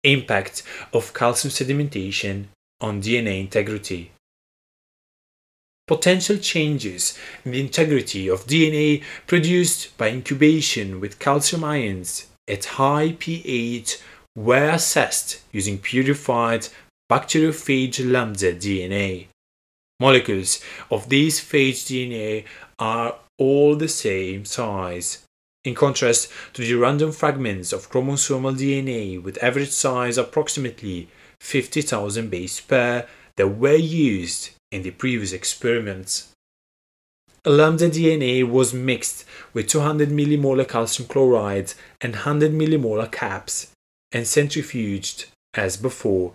Impact 0.03 0.63
of 0.93 1.13
calcium 1.13 1.51
sedimentation 1.53 2.47
on 2.81 3.03
DNA 3.03 3.41
integrity. 3.41 4.13
Potential 5.87 6.39
changes 6.39 7.19
in 7.45 7.53
the 7.53 7.61
integrity 7.61 8.29
of 8.29 8.47
DNA 8.47 9.03
produced 9.27 9.97
by 9.99 10.09
incubation 10.09 10.99
with 11.01 11.19
calcium 11.19 11.65
ions 11.65 12.27
at 12.49 12.65
high 12.65 13.17
pH 13.19 13.99
were 14.35 14.71
assessed 14.71 15.43
using 15.53 15.79
purified 15.79 16.69
bacteriophage 17.11 18.11
lambda 18.11 18.55
DNA. 18.55 19.27
Molecules 20.01 20.61
of 20.91 21.09
these 21.09 21.41
phage 21.41 21.85
DNA 21.87 22.45
are 22.79 23.17
all 23.39 23.77
the 23.77 23.89
same 23.89 24.45
size. 24.45 25.25
In 25.65 25.75
contrast 25.75 26.31
to 26.55 26.63
the 26.63 26.75
random 26.75 27.13
fragments 27.13 27.73
of 27.73 27.91
chromosomal 27.91 28.57
DNA 28.57 29.23
with 29.23 29.43
average 29.43 29.71
size 29.71 30.19
approximately 30.19 31.09
50,000 31.41 32.31
base 32.31 32.61
pair 32.61 33.09
that 33.37 33.49
were 33.49 33.75
used 33.75 34.51
in 34.71 34.83
the 34.83 34.91
previous 34.91 35.33
experiments. 35.33 36.33
lambda 37.47 37.91
DNA 37.91 38.49
was 38.49 38.73
mixed 38.73 39.25
with 39.53 39.69
200 39.69 40.09
millimolar 40.09 40.67
calcium 40.67 41.09
chloride 41.09 41.75
and 42.01 42.15
100 42.15 42.53
millimolar 42.53 43.11
caps 43.11 43.71
and 44.13 44.25
centrifuged 44.25 45.27
as 45.55 45.77
before. 45.77 46.33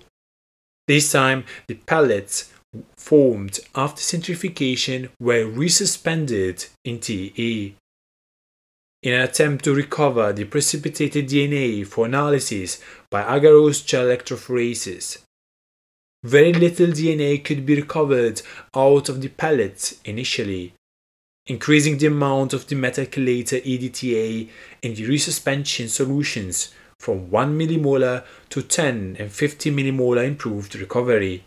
This 0.90 1.12
time, 1.12 1.44
the 1.68 1.76
pellets 1.76 2.52
formed 2.98 3.60
after 3.76 4.02
centrifugation 4.02 5.10
were 5.20 5.46
resuspended 5.46 6.68
in 6.84 6.98
TE. 6.98 7.76
In 9.04 9.14
an 9.14 9.22
attempt 9.22 9.66
to 9.66 9.76
recover 9.76 10.34
the 10.34 10.46
precipitated 10.46 11.30
DNA 11.30 11.86
for 11.86 12.08
analysis 12.08 12.82
by 13.12 13.22
agarose 13.22 13.86
gel 13.86 14.08
electrophoresis, 14.08 15.20
very 16.24 16.54
little 16.54 16.88
DNA 16.88 17.46
could 17.46 17.68
be 17.68 17.76
recovered 17.76 18.42
out 18.76 19.10
of 19.10 19.22
the 19.22 19.30
pellets 19.30 20.00
initially, 20.06 20.74
increasing 21.46 22.00
the 22.00 22.08
amount 22.08 22.52
of 22.52 22.66
the 22.66 22.76
metal 22.76 23.06
chelator 23.06 23.64
EDTA 23.64 24.50
in 24.82 24.96
the 24.96 25.08
resuspension 25.08 25.88
solutions 25.88 26.74
from 27.00 27.32
1 27.32 27.58
millimolar 27.58 28.24
to 28.50 28.62
10 28.62 29.18
and 29.20 29.32
50 29.32 29.72
millimolar 29.72 30.26
improved 30.26 30.76
recovery, 30.76 31.46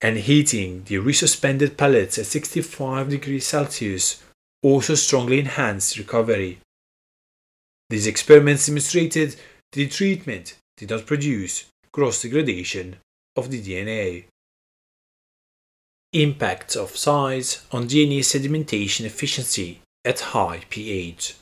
and 0.00 0.18
heating 0.18 0.84
the 0.84 0.96
resuspended 0.96 1.76
pellets 1.76 2.18
at 2.18 2.26
65 2.26 3.08
degrees 3.08 3.46
Celsius 3.46 4.22
also 4.62 4.94
strongly 4.94 5.38
enhanced 5.38 5.96
recovery. 5.96 6.58
These 7.90 8.06
experiments 8.06 8.66
demonstrated 8.66 9.36
the 9.72 9.88
treatment 9.88 10.56
did 10.76 10.90
not 10.90 11.06
produce 11.06 11.66
gross 11.92 12.22
degradation 12.22 12.96
of 13.36 13.50
the 13.50 13.62
DNA. 13.62 14.24
Impacts 16.12 16.76
of 16.76 16.96
size 16.96 17.62
on 17.72 17.88
DNA 17.88 18.20
sedimentation 18.20 19.04
efficiency 19.04 19.80
at 20.04 20.20
high 20.20 20.62
pH. 20.70 21.36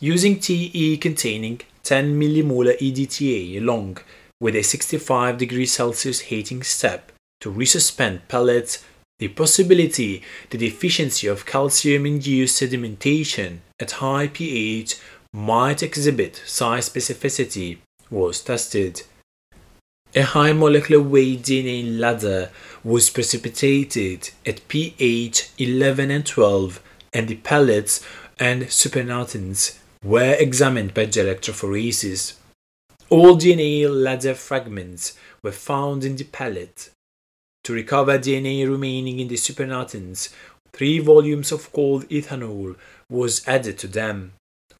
Using 0.00 0.40
TE 0.40 0.96
containing 0.98 1.60
10 1.82 2.18
millimolar 2.18 2.78
EDTA 2.78 3.58
along 3.58 3.98
with 4.40 4.56
a 4.56 4.62
65 4.62 5.38
degrees 5.38 5.72
Celsius 5.72 6.20
heating 6.20 6.62
step 6.62 7.12
to 7.40 7.52
resuspend 7.52 8.20
pellets, 8.28 8.84
the 9.18 9.28
possibility 9.28 10.22
the 10.50 10.66
efficiency 10.66 11.28
of 11.28 11.46
calcium-induced 11.46 12.60
sedimentation 12.60 13.58
at 13.78 13.92
high 13.92 14.26
pH 14.26 14.96
might 15.32 15.82
exhibit 15.82 16.42
size 16.44 16.88
specificity 16.88 17.78
was 18.10 18.40
tested. 18.40 19.02
A 20.14 20.22
high 20.22 20.52
molecular 20.52 21.02
weight 21.02 21.42
DNA 21.42 21.98
ladder 21.98 22.50
was 22.84 23.10
precipitated 23.10 24.30
at 24.44 24.66
pH 24.68 25.50
11 25.56 26.10
and 26.10 26.26
12, 26.26 26.82
and 27.14 27.28
the 27.28 27.36
pellets 27.36 28.04
and 28.38 28.70
supernatant 28.70 29.78
were 30.02 30.34
examined 30.38 30.94
by 30.94 31.06
gel 31.06 31.26
electrophoresis. 31.26 32.34
All 33.08 33.36
DNA 33.36 33.88
ladder 33.88 34.34
fragments 34.34 35.16
were 35.42 35.52
found 35.52 36.04
in 36.04 36.16
the 36.16 36.24
pellet. 36.24 36.90
To 37.64 37.72
recover 37.72 38.18
DNA 38.18 38.68
remaining 38.68 39.20
in 39.20 39.28
the 39.28 39.36
supernatants, 39.36 40.32
three 40.72 40.98
volumes 40.98 41.52
of 41.52 41.72
cold 41.72 42.08
ethanol 42.08 42.76
was 43.08 43.46
added 43.46 43.78
to 43.78 43.86
them 43.86 44.32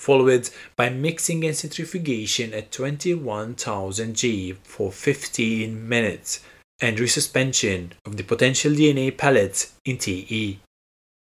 followed 0.03 0.51
by 0.75 0.89
mixing 0.89 1.45
and 1.45 1.57
centrifugation 1.57 2.53
at 2.53 2.73
21,000 2.73 4.17
G 4.17 4.53
for 4.65 4.91
15 4.91 5.89
minutes, 5.89 6.41
and 6.81 6.99
resuspension 6.99 7.93
of 8.05 8.17
the 8.17 8.25
potential 8.25 8.73
DNA 8.73 9.17
pellets 9.17 9.75
in 9.85 9.99
TE. 9.99 10.59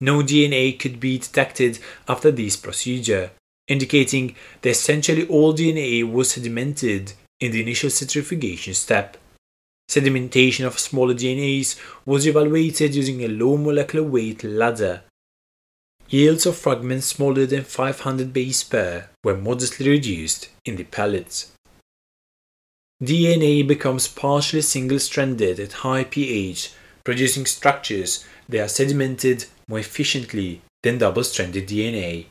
No 0.01 0.23
DNA 0.23 0.79
could 0.79 0.99
be 0.99 1.19
detected 1.19 1.77
after 2.07 2.31
this 2.31 2.57
procedure, 2.57 3.29
indicating 3.67 4.35
that 4.61 4.69
essentially 4.69 5.27
all 5.27 5.53
DNA 5.53 6.09
was 6.09 6.29
sedimented 6.33 7.13
in 7.39 7.51
the 7.51 7.61
initial 7.61 7.89
centrifugation 7.89 8.73
step. 8.73 9.17
Sedimentation 9.89 10.65
of 10.65 10.79
smaller 10.79 11.13
DNAs 11.13 11.79
was 12.05 12.25
evaluated 12.25 12.95
using 12.95 13.23
a 13.23 13.27
low 13.27 13.57
molecular 13.57 14.07
weight 14.07 14.43
ladder 14.43 15.03
Yields 16.07 16.45
of 16.45 16.55
fragments 16.55 17.07
smaller 17.07 17.47
than 17.47 17.63
500 17.63 18.31
base 18.31 18.63
pair 18.63 19.09
were 19.23 19.35
modestly 19.35 19.89
reduced 19.89 20.49
in 20.63 20.75
the 20.75 20.83
pellets. 20.83 21.51
DNA 23.03 23.67
becomes 23.67 24.07
partially 24.07 24.61
single-stranded 24.61 25.59
at 25.59 25.81
high 25.83 26.03
pH, 26.03 26.73
producing 27.03 27.47
structures 27.47 28.23
that 28.47 28.61
are 28.61 28.65
sedimented 28.65 29.47
more 29.67 29.79
efficiently 29.79 30.61
than 30.83 30.99
double-stranded 30.99 31.67
DNA. 31.67 32.27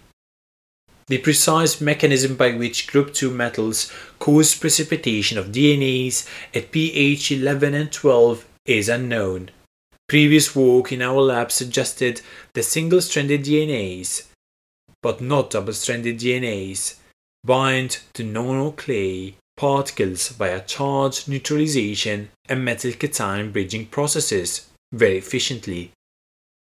The 1.07 1.19
precise 1.19 1.81
mechanism 1.81 2.35
by 2.35 2.53
which 2.53 2.87
group 2.87 3.13
2 3.13 3.31
metals 3.31 3.93
cause 4.19 4.55
precipitation 4.55 5.37
of 5.37 5.53
DNAs 5.53 6.27
at 6.55 6.71
pH 6.71 7.31
11 7.31 7.75
and 7.75 7.93
12 7.93 8.47
is 8.65 8.89
unknown. 8.89 9.51
Previous 10.09 10.57
work 10.57 10.93
in 10.93 11.03
our 11.03 11.21
lab 11.21 11.53
suggested 11.53 12.23
that 12.55 12.63
single-stranded 12.63 13.45
DNAs, 13.45 14.29
but 15.03 15.21
not 15.21 15.51
double-stranded 15.51 16.19
DNAs, 16.19 16.97
bind 17.45 18.01
to 18.15 18.25
non-clay 18.25 19.35
particles 19.57 20.29
via 20.31 20.61
charge 20.63 21.29
neutralization 21.29 22.31
and 22.49 22.65
metal 22.65 22.93
cation 22.93 23.53
bridging 23.53 23.87
processes 23.87 24.69
very 24.93 25.19
efficiently. 25.19 25.91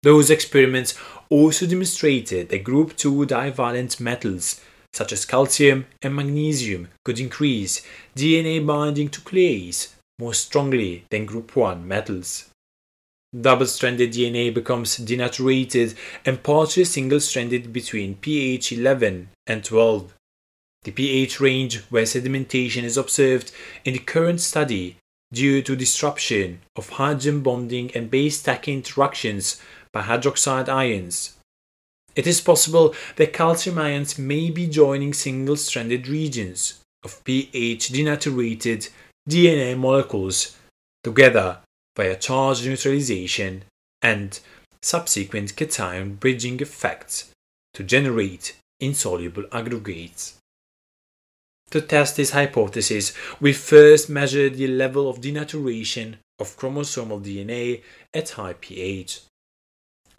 Those 0.02 0.30
experiments 0.30 0.94
also 1.28 1.66
demonstrated 1.66 2.48
that 2.48 2.64
group 2.64 2.96
2 2.96 3.26
divalent 3.26 3.98
metals 3.98 4.60
such 4.92 5.12
as 5.12 5.26
calcium 5.26 5.86
and 6.02 6.14
magnesium 6.14 6.88
could 7.04 7.20
increase 7.20 7.82
DNA 8.16 8.64
binding 8.64 9.08
to 9.10 9.20
clays 9.20 9.94
more 10.18 10.34
strongly 10.34 11.04
than 11.10 11.26
group 11.26 11.54
1 11.54 11.86
metals. 11.86 12.50
Double-stranded 13.38 14.12
DNA 14.12 14.52
becomes 14.52 14.98
denaturated 14.98 15.94
and 16.24 16.42
partially 16.42 16.84
single-stranded 16.84 17.72
between 17.72 18.16
pH 18.16 18.72
11 18.72 19.28
and 19.46 19.62
12. 19.62 20.14
The 20.84 20.92
pH 20.92 21.38
range 21.40 21.80
where 21.90 22.04
sedimentation 22.04 22.84
is 22.84 22.96
observed 22.96 23.52
in 23.84 23.92
the 23.92 23.98
current 23.98 24.40
study 24.40 24.96
due 25.32 25.60
to 25.60 25.76
disruption 25.76 26.60
of 26.74 26.88
hydrogen 26.88 27.42
bonding 27.42 27.90
and 27.94 28.10
base 28.10 28.38
stacking 28.38 28.78
interactions 28.78 29.60
by 29.92 30.02
hydroxide 30.02 30.68
ions. 30.68 31.36
It 32.14 32.26
is 32.26 32.40
possible 32.40 32.94
that 33.16 33.32
calcium 33.32 33.78
ions 33.78 34.18
may 34.18 34.50
be 34.50 34.66
joining 34.66 35.12
single-stranded 35.12 36.08
regions 36.08 36.80
of 37.04 37.22
pH 37.24 37.90
denaturated 37.90 38.90
DNA 39.28 39.76
molecules 39.76 40.56
together 41.04 41.58
via 41.96 42.16
charge 42.16 42.66
neutralization 42.66 43.62
and 44.02 44.40
subsequent 44.82 45.54
cation 45.56 46.14
bridging 46.14 46.60
effects 46.60 47.30
to 47.74 47.84
generate 47.84 48.56
insoluble 48.80 49.44
aggregates. 49.52 50.38
To 51.70 51.80
test 51.80 52.16
this 52.16 52.30
hypothesis, 52.30 53.12
we 53.40 53.52
first 53.52 54.08
measured 54.08 54.54
the 54.54 54.68
level 54.68 55.08
of 55.10 55.20
denaturation 55.20 56.16
of 56.38 56.56
chromosomal 56.56 57.22
DNA 57.22 57.82
at 58.14 58.30
high 58.30 58.54
pH. 58.54 59.20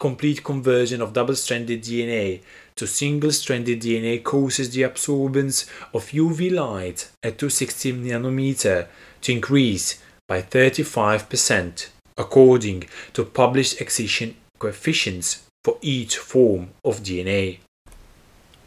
Complete 0.00 0.42
conversion 0.42 1.02
of 1.02 1.12
double-stranded 1.12 1.82
DNA 1.82 2.40
to 2.74 2.86
single-stranded 2.86 3.82
DNA 3.82 4.24
causes 4.24 4.70
the 4.70 4.80
absorbance 4.80 5.68
of 5.92 6.06
UV 6.06 6.50
light 6.50 7.10
at 7.22 7.38
260 7.38 7.92
nanometer 7.92 8.86
to 9.20 9.32
increase 9.32 10.02
by 10.26 10.40
35% 10.40 11.88
according 12.16 12.84
to 13.12 13.26
published 13.26 13.78
extinction 13.78 14.36
coefficients 14.58 15.42
for 15.62 15.76
each 15.82 16.16
form 16.16 16.70
of 16.82 17.02
DNA. 17.02 17.58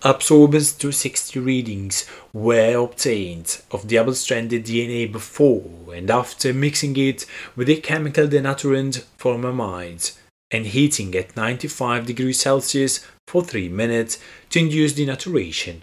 Absorbance 0.04 0.78
260 0.78 1.40
readings 1.40 2.06
were 2.32 2.76
obtained 2.78 3.60
of 3.72 3.88
double-stranded 3.88 4.64
DNA 4.66 5.12
before 5.12 5.96
and 5.96 6.12
after 6.12 6.54
mixing 6.54 6.96
it 6.98 7.26
with 7.56 7.70
a 7.70 7.78
chemical 7.78 8.28
denaturant 8.28 9.04
formamide 9.18 10.16
and 10.54 10.68
heating 10.68 11.14
at 11.16 11.36
95 11.36 12.06
degrees 12.06 12.40
Celsius 12.40 13.06
for 13.28 13.44
3 13.44 13.68
minutes 13.70 14.20
to 14.52 14.60
induce 14.60 14.94
denaturation. 14.94 15.82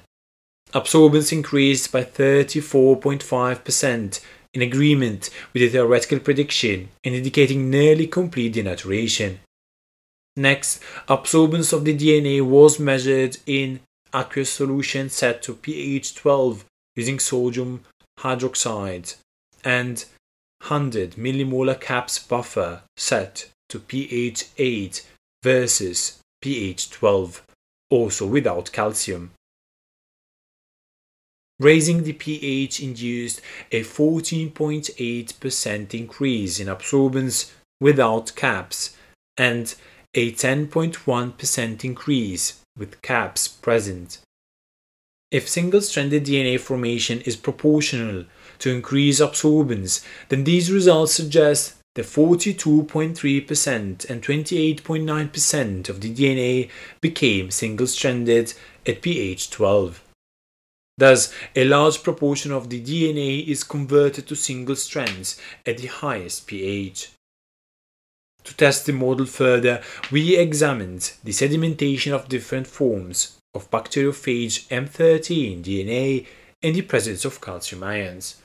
Absorbance 0.72 1.33
increased 1.33 1.90
by 1.90 2.04
34.5% 2.04 4.20
in 4.54 4.62
agreement 4.62 5.30
with 5.52 5.62
the 5.62 5.68
theoretical 5.68 6.20
prediction 6.20 6.88
and 7.04 7.14
indicating 7.14 7.68
nearly 7.68 8.06
complete 8.06 8.54
denaturation. 8.54 9.38
Next, 10.37 10.80
absorbance 11.09 11.72
of 11.72 11.85
the 11.85 11.96
DNA 11.96 12.40
was 12.40 12.78
measured 12.78 13.38
in 13.46 13.80
aqueous 14.14 14.50
solution 14.50 15.11
set 15.11 15.42
to 15.42 15.54
pH 15.54 16.14
12 16.14 16.64
using 16.96 17.18
sodium 17.18 17.83
hydroxide 18.20 19.16
and 19.64 20.04
100 20.61 21.12
millimolar 21.12 21.80
caps 21.80 22.18
buffer 22.18 22.83
set 22.96 23.48
to 23.70 23.78
pH 23.78 24.48
8 24.59 25.06
versus 25.42 26.18
pH 26.42 26.90
12, 26.90 27.42
also 27.90 28.26
without 28.26 28.70
calcium. 28.72 29.30
Raising 31.59 32.04
the 32.04 32.12
pH 32.14 32.80
induced 32.80 33.42
a 33.70 33.83
14.8% 33.83 35.94
increase 35.94 36.59
in 36.59 36.68
absorbance 36.68 37.52
without 37.80 38.35
caps 38.35 38.96
and 39.37 39.74
a 40.14 40.33
10.1% 40.33 41.85
increase 41.85 42.62
with 42.76 43.02
caps 43.02 43.46
present. 43.46 44.18
If 45.30 45.48
single 45.48 45.83
stranded 45.83 46.24
DNA 46.24 46.59
formation 46.59 47.20
is 47.20 47.37
proportional 47.37 48.24
to 48.59 48.70
increased 48.70 49.20
absorbance, 49.20 50.02
then 50.28 50.42
these 50.44 50.72
results 50.72 51.12
suggest 51.12 51.74
that 51.94 52.07
42.3% 52.07 54.11
and 54.11 54.22
28.9% 54.22 55.88
of 55.88 56.00
the 56.00 56.14
DNA 56.14 56.70
became 57.00 57.50
single 57.50 57.87
stranded 57.87 58.55
at 58.87 59.03
pH 59.03 59.50
12. 59.50 60.03
Thus, 60.96 61.33
a 61.57 61.64
large 61.64 62.03
proportion 62.03 62.53
of 62.53 62.68
the 62.68 62.81
DNA 62.81 63.46
is 63.46 63.64
converted 63.64 64.29
to 64.29 64.37
single 64.37 64.76
strands 64.76 65.40
at 65.66 65.79
the 65.79 65.87
highest 65.87 66.46
pH. 66.46 67.11
To 68.44 68.57
test 68.57 68.87
the 68.87 68.92
model 68.92 69.26
further, 69.26 69.83
we 70.11 70.37
examined 70.37 71.12
the 71.24 71.33
sedimentation 71.33 72.12
of 72.12 72.29
different 72.29 72.66
forms 72.66 73.38
of 73.55 73.70
bacteriophage 73.70 74.68
M13 74.68 75.62
DNA 75.62 76.26
in 76.62 76.74
the 76.74 76.83
presence 76.83 77.24
of 77.24 77.40
calcium 77.40 77.83
ions. 77.83 78.37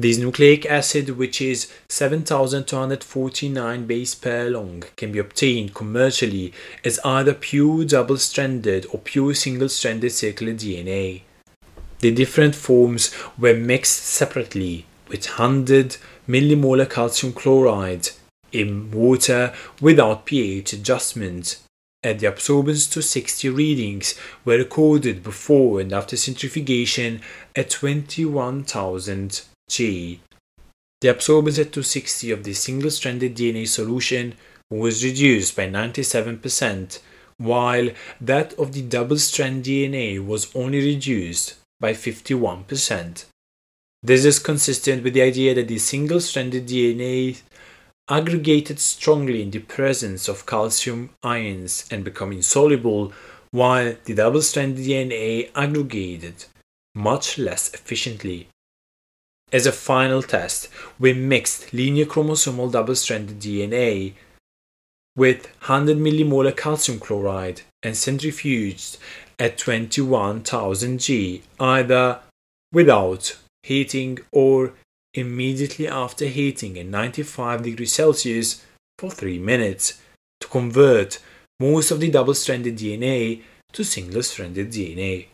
This 0.00 0.16
nucleic 0.16 0.64
acid, 0.64 1.18
which 1.18 1.42
is 1.42 1.70
7249 1.90 3.84
base 3.84 4.14
pair 4.14 4.48
long, 4.48 4.82
can 4.96 5.12
be 5.12 5.18
obtained 5.18 5.74
commercially 5.74 6.54
as 6.82 6.98
either 7.04 7.34
pure 7.34 7.84
double 7.84 8.16
stranded 8.16 8.86
or 8.94 9.00
pure 9.00 9.34
single 9.34 9.68
stranded 9.68 10.12
circular 10.12 10.54
DNA. 10.54 11.20
The 11.98 12.12
different 12.12 12.54
forms 12.54 13.14
were 13.38 13.52
mixed 13.52 14.06
separately 14.06 14.86
with 15.08 15.26
100 15.38 15.98
millimolar 16.26 16.88
calcium 16.88 17.34
chloride 17.34 18.08
in 18.52 18.90
water 18.92 19.52
without 19.82 20.24
pH 20.24 20.72
adjustment 20.72 21.58
and 22.02 22.20
the 22.20 22.26
absorbance 22.26 22.90
to 22.92 23.02
60 23.02 23.50
readings 23.50 24.14
were 24.46 24.56
recorded 24.56 25.22
before 25.22 25.78
and 25.78 25.92
after 25.92 26.16
centrifugation 26.16 27.20
at 27.54 27.68
21,000 27.68 29.42
The 29.70 30.18
absorbance 31.04 31.58
at 31.58 31.72
260 31.72 32.30
of 32.32 32.44
the 32.44 32.54
single-stranded 32.54 33.36
DNA 33.36 33.66
solution 33.68 34.34
was 34.70 35.04
reduced 35.04 35.56
by 35.56 35.68
97%, 35.68 36.98
while 37.38 37.90
that 38.20 38.52
of 38.54 38.72
the 38.72 38.82
double-strand 38.82 39.64
DNA 39.64 40.18
was 40.24 40.54
only 40.54 40.84
reduced 40.84 41.54
by 41.78 41.92
51%. 41.92 43.24
This 44.02 44.24
is 44.24 44.38
consistent 44.38 45.04
with 45.04 45.14
the 45.14 45.22
idea 45.22 45.54
that 45.54 45.68
the 45.68 45.78
single-stranded 45.78 46.66
DNA 46.66 47.40
aggregated 48.08 48.80
strongly 48.80 49.40
in 49.42 49.50
the 49.50 49.60
presence 49.60 50.26
of 50.28 50.46
calcium 50.46 51.10
ions 51.22 51.86
and 51.90 52.02
become 52.04 52.32
insoluble, 52.32 53.12
while 53.52 53.94
the 54.04 54.14
double-stranded 54.14 54.84
DNA 54.84 55.50
aggregated 55.54 56.44
much 56.94 57.38
less 57.38 57.72
efficiently. 57.72 58.48
As 59.52 59.66
a 59.66 59.72
final 59.72 60.22
test, 60.22 60.68
we 60.98 61.12
mixed 61.12 61.72
linear 61.72 62.06
chromosomal 62.06 62.70
double-stranded 62.70 63.40
DNA 63.40 64.14
with 65.16 65.46
100 65.66 65.96
millimolar 65.96 66.56
calcium 66.56 67.00
chloride 67.00 67.62
and 67.82 67.94
centrifuged 67.94 68.98
at 69.40 69.58
21,000 69.58 71.00
G, 71.00 71.42
either 71.58 72.20
without 72.72 73.36
heating 73.64 74.18
or 74.30 74.74
immediately 75.14 75.88
after 75.88 76.26
heating 76.26 76.78
at 76.78 76.86
95 76.86 77.62
degrees 77.64 77.92
Celsius 77.92 78.64
for 78.98 79.10
3 79.10 79.40
minutes 79.40 80.00
to 80.40 80.46
convert 80.46 81.18
most 81.58 81.90
of 81.90 81.98
the 81.98 82.10
double 82.10 82.34
stranded 82.34 82.78
DNA 82.78 83.42
to 83.72 83.82
single 83.82 84.22
stranded 84.22 84.70
DNA. 84.70 85.26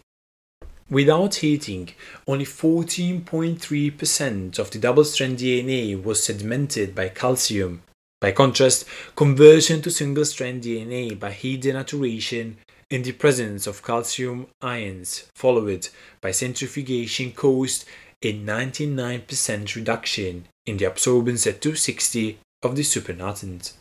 Without 0.88 1.35
heating, 1.37 1.88
only 2.29 2.44
14.3% 2.44 4.59
of 4.61 4.70
the 4.70 4.79
double 4.79 5.05
strand 5.05 5.38
DNA 5.38 6.01
was 6.01 6.20
sedimented 6.20 6.94
by 6.94 7.09
calcium. 7.09 7.83
By 8.20 8.31
contrast, 8.31 8.85
conversion 9.16 9.83
to 9.83 9.90
single 9.90 10.25
strand 10.25 10.62
DNA 10.62 11.18
by 11.18 11.33
heat 11.33 11.62
denaturation 11.62 12.55
in 12.88 13.03
the 13.03 13.11
presence 13.12 13.66
of 13.66 13.83
calcium 13.83 14.46
ions, 14.62 15.29
followed 15.35 15.88
by 16.20 16.31
centrifugation, 16.31 17.33
caused 17.33 17.85
a 18.22 18.38
99% 18.38 19.75
reduction 19.75 20.46
in 20.66 20.77
the 20.77 20.85
absorbance 20.85 21.49
at 21.49 21.61
260 21.61 22.38
of 22.62 22.77
the 22.77 22.83
supernatant. 22.83 23.72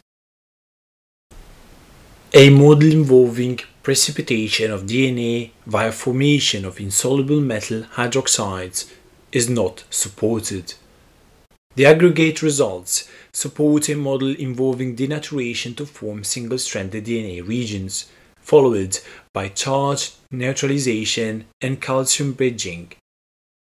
A 2.33 2.49
model 2.49 2.91
involving 2.91 3.59
precipitation 3.85 4.71
of 4.71 4.87
DNA 4.87 5.51
via 5.67 5.91
formation 5.91 6.65
of 6.65 6.79
insoluble 6.79 7.39
metal 7.39 7.83
hydroxides 7.83 8.91
is 9.31 9.47
not 9.47 9.83
supported. 9.91 10.73
The 11.75 11.85
aggregate 11.85 12.41
results 12.41 13.07
support 13.31 13.87
a 13.87 13.95
model 13.95 14.29
involving 14.29 14.95
denaturation 14.95 15.75
to 15.77 15.85
form 15.85 16.23
single 16.23 16.57
stranded 16.57 17.05
DNA 17.05 17.47
regions, 17.47 18.09
followed 18.39 18.97
by 19.35 19.49
charge 19.49 20.13
neutralization 20.31 21.45
and 21.61 21.79
calcium 21.79 22.33
bridging 22.33 22.91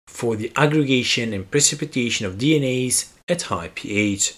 for 0.08 0.38
the 0.38 0.54
aggregation 0.56 1.34
and 1.34 1.52
precipitation 1.52 2.26
of 2.26 2.38
DNAs 2.38 3.10
at 3.28 3.42
high 3.42 3.72
pH. 3.76 4.36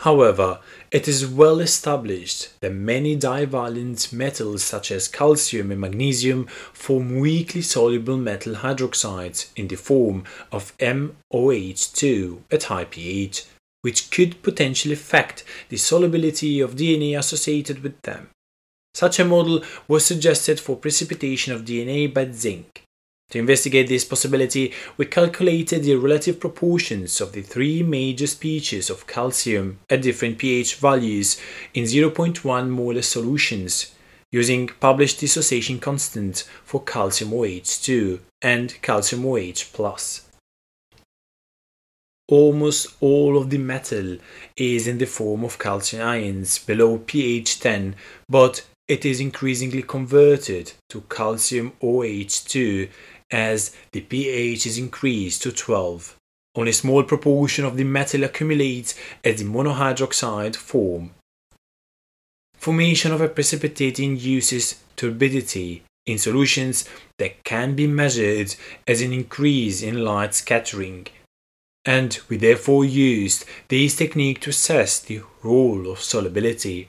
However, 0.00 0.60
it 0.90 1.06
is 1.06 1.26
well 1.26 1.60
established 1.60 2.58
that 2.60 2.72
many 2.72 3.14
divalent 3.14 4.12
metals 4.12 4.64
such 4.64 4.90
as 4.90 5.06
calcium 5.08 5.70
and 5.70 5.80
magnesium 5.80 6.46
form 6.72 7.18
weakly 7.18 7.60
soluble 7.60 8.16
metal 8.16 8.54
hydroxides 8.54 9.50
in 9.54 9.68
the 9.68 9.76
form 9.76 10.24
of 10.50 10.76
MOH2 10.78 12.40
at 12.50 12.64
high 12.64 12.84
pH, 12.84 13.44
which 13.82 14.10
could 14.10 14.42
potentially 14.42 14.94
affect 14.94 15.44
the 15.68 15.76
solubility 15.76 16.60
of 16.60 16.76
DNA 16.76 17.18
associated 17.18 17.82
with 17.82 18.00
them. 18.02 18.30
Such 18.94 19.18
a 19.18 19.24
model 19.24 19.62
was 19.86 20.04
suggested 20.04 20.58
for 20.58 20.76
precipitation 20.76 21.52
of 21.52 21.64
DNA 21.64 22.12
by 22.12 22.30
zinc, 22.32 22.82
to 23.30 23.38
investigate 23.38 23.88
this 23.88 24.04
possibility, 24.04 24.72
we 24.96 25.04
calculated 25.04 25.82
the 25.82 25.96
relative 25.96 26.40
proportions 26.40 27.20
of 27.20 27.32
the 27.32 27.42
three 27.42 27.82
major 27.82 28.26
species 28.26 28.88
of 28.88 29.06
calcium 29.06 29.78
at 29.90 30.02
different 30.02 30.38
pH 30.38 30.76
values 30.76 31.38
in 31.74 31.84
0.1 31.84 32.68
molar 32.68 33.02
solutions 33.02 33.94
using 34.30 34.68
published 34.80 35.20
dissociation 35.20 35.78
constant 35.78 36.48
for 36.64 36.82
calcium 36.82 37.30
OH2 37.30 38.20
and 38.42 38.80
calcium 38.82 39.24
OH+. 39.26 40.20
Almost 42.30 42.88
all 43.00 43.38
of 43.38 43.48
the 43.48 43.58
metal 43.58 44.18
is 44.56 44.86
in 44.86 44.98
the 44.98 45.06
form 45.06 45.44
of 45.44 45.58
calcium 45.58 46.06
ions 46.06 46.58
below 46.58 46.98
pH 46.98 47.60
10, 47.60 47.94
but 48.28 48.66
it 48.86 49.04
is 49.04 49.20
increasingly 49.20 49.82
converted 49.82 50.72
to 50.90 51.02
calcium 51.02 51.72
OH2 51.82 52.88
as 53.30 53.74
the 53.92 54.00
pH 54.00 54.66
is 54.66 54.78
increased 54.78 55.42
to 55.42 55.52
12. 55.52 56.16
Only 56.54 56.70
a 56.70 56.74
small 56.74 57.02
proportion 57.02 57.64
of 57.64 57.76
the 57.76 57.84
metal 57.84 58.24
accumulates 58.24 58.94
as 59.22 59.38
the 59.38 59.44
monohydroxide 59.44 60.56
form. 60.56 61.10
Formation 62.56 63.12
of 63.12 63.20
a 63.20 63.28
precipitate 63.28 64.00
induces 64.00 64.82
turbidity 64.96 65.82
in 66.06 66.18
solutions 66.18 66.88
that 67.18 67.44
can 67.44 67.74
be 67.76 67.86
measured 67.86 68.56
as 68.86 69.00
an 69.02 69.12
increase 69.12 69.82
in 69.82 70.04
light 70.04 70.34
scattering, 70.34 71.06
and 71.84 72.18
we 72.28 72.36
therefore 72.36 72.84
used 72.84 73.44
this 73.68 73.94
technique 73.94 74.40
to 74.40 74.50
assess 74.50 74.98
the 74.98 75.20
role 75.42 75.90
of 75.90 76.00
solubility. 76.00 76.88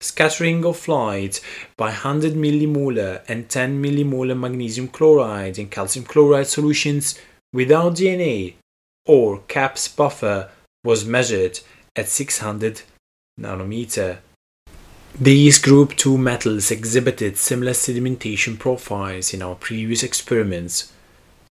Scattering 0.00 0.64
of 0.64 0.88
light 0.88 1.40
by 1.76 1.86
100 1.86 2.34
millimolar 2.34 3.22
and 3.28 3.48
10 3.48 3.82
millimolar 3.82 4.38
magnesium 4.38 4.88
chloride 4.88 5.58
in 5.58 5.68
calcium 5.68 6.04
chloride 6.04 6.46
solutions 6.46 7.18
without 7.52 7.94
DNA 7.94 8.54
or 9.06 9.40
CAPS 9.48 9.88
buffer 9.88 10.50
was 10.84 11.04
measured 11.04 11.60
at 11.94 12.08
600 12.08 12.82
nanometer. 13.40 14.18
These 15.18 15.58
group 15.58 15.96
2 15.96 16.18
metals 16.18 16.70
exhibited 16.70 17.38
similar 17.38 17.72
sedimentation 17.72 18.58
profiles 18.58 19.32
in 19.32 19.40
our 19.40 19.54
previous 19.54 20.02
experiments. 20.02 20.92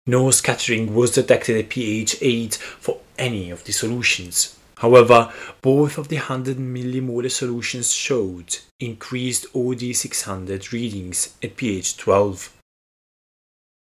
No 0.05 0.29
scattering 0.29 0.93
was 0.93 1.11
detected 1.11 1.57
at 1.57 1.69
pH 1.69 2.17
8 2.21 2.55
for 2.55 2.99
any 3.17 3.49
of 3.49 3.63
the 3.63 3.71
solutions. 3.71 4.55
However, 4.77 5.31
both 5.61 5.97
of 5.97 6.09
the 6.09 6.17
100 6.17 6.57
millimolar 6.57 7.31
solutions 7.31 7.91
showed 7.93 8.57
increased 8.79 9.51
OD600 9.53 10.71
readings 10.71 11.33
at 11.41 11.55
pH 11.55 11.97
12, 11.97 12.53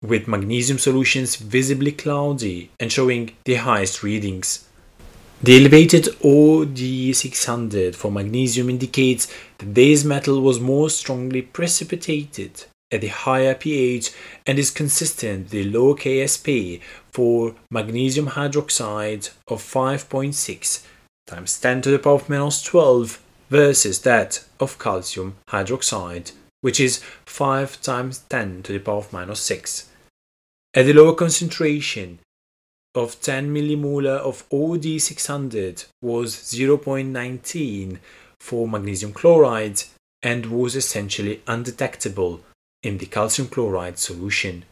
with 0.01 0.27
magnesium 0.27 0.79
solutions 0.79 1.35
visibly 1.35 1.91
cloudy 1.91 2.69
and 2.79 2.91
showing 2.91 3.35
the 3.43 3.55
highest 3.55 4.03
readings. 4.03 4.67
The 5.43 5.57
elevated 5.59 6.05
OD600 6.23 7.93
for 7.95 8.11
magnesium 8.11 8.69
indicates 8.69 9.27
that 9.57 9.75
this 9.75 10.03
metal 10.05 10.41
was 10.41 10.59
more 10.59 10.89
strongly 10.89 11.41
precipitated 11.41 12.65
at 12.95 13.01
the 13.01 13.07
higher 13.07 13.53
pH 13.53 14.11
and 14.45 14.57
is 14.57 14.71
consistent 14.71 15.43
with 15.43 15.51
the 15.51 15.65
low 15.65 15.95
KSP 15.95 16.81
for 17.11 17.55
magnesium 17.69 18.27
hydroxide 18.27 19.29
of 19.47 19.61
5.6 19.61 20.85
times 21.27 21.59
10 21.59 21.81
to 21.83 21.91
the 21.91 21.99
power 21.99 22.15
of 22.15 22.29
minus 22.29 22.61
12 22.63 23.21
versus 23.49 24.01
that 24.01 24.43
of 24.59 24.79
calcium 24.79 25.35
hydroxide, 25.49 26.31
which 26.61 26.79
is 26.79 27.03
5 27.25 27.81
times 27.81 28.23
10 28.29 28.63
to 28.63 28.73
the 28.73 28.79
power 28.79 28.97
of 28.97 29.13
minus 29.13 29.41
6. 29.41 29.89
At 30.73 30.85
the 30.85 30.93
lower 30.93 31.13
concentration, 31.13 32.19
of 32.95 33.19
10 33.21 33.53
millimolar 33.53 34.17
of 34.19 34.47
OD600 34.49 35.87
was 36.01 36.35
0.19 36.35 37.99
for 38.39 38.67
magnesium 38.67 39.11
chloride 39.11 39.83
and 40.23 40.45
was 40.45 40.75
essentially 40.75 41.41
undetectable 41.45 42.41
in 42.85 42.99
the 42.99 43.05
calcium 43.05 43.47
chloride 43.47 43.97
solution. 43.97 44.63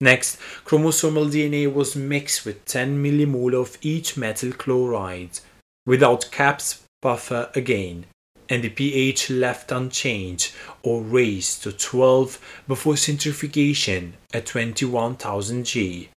Next, 0.00 0.38
chromosomal 0.64 1.30
DNA 1.30 1.72
was 1.72 1.94
mixed 1.94 2.44
with 2.44 2.64
10 2.64 3.02
millimolar 3.02 3.60
of 3.60 3.78
each 3.80 4.16
metal 4.16 4.52
chloride 4.52 5.40
without 5.86 6.30
caps 6.30 6.82
buffer 7.00 7.50
again, 7.54 8.06
and 8.48 8.62
the 8.62 8.68
pH 8.68 9.30
left 9.30 9.72
unchanged 9.72 10.52
or 10.82 11.02
raised 11.02 11.62
to 11.62 11.72
12 11.72 12.62
before 12.66 12.96
centrifugation 12.96 14.14
at 14.32 14.46
21,000 14.46 15.64
G. 15.64 16.08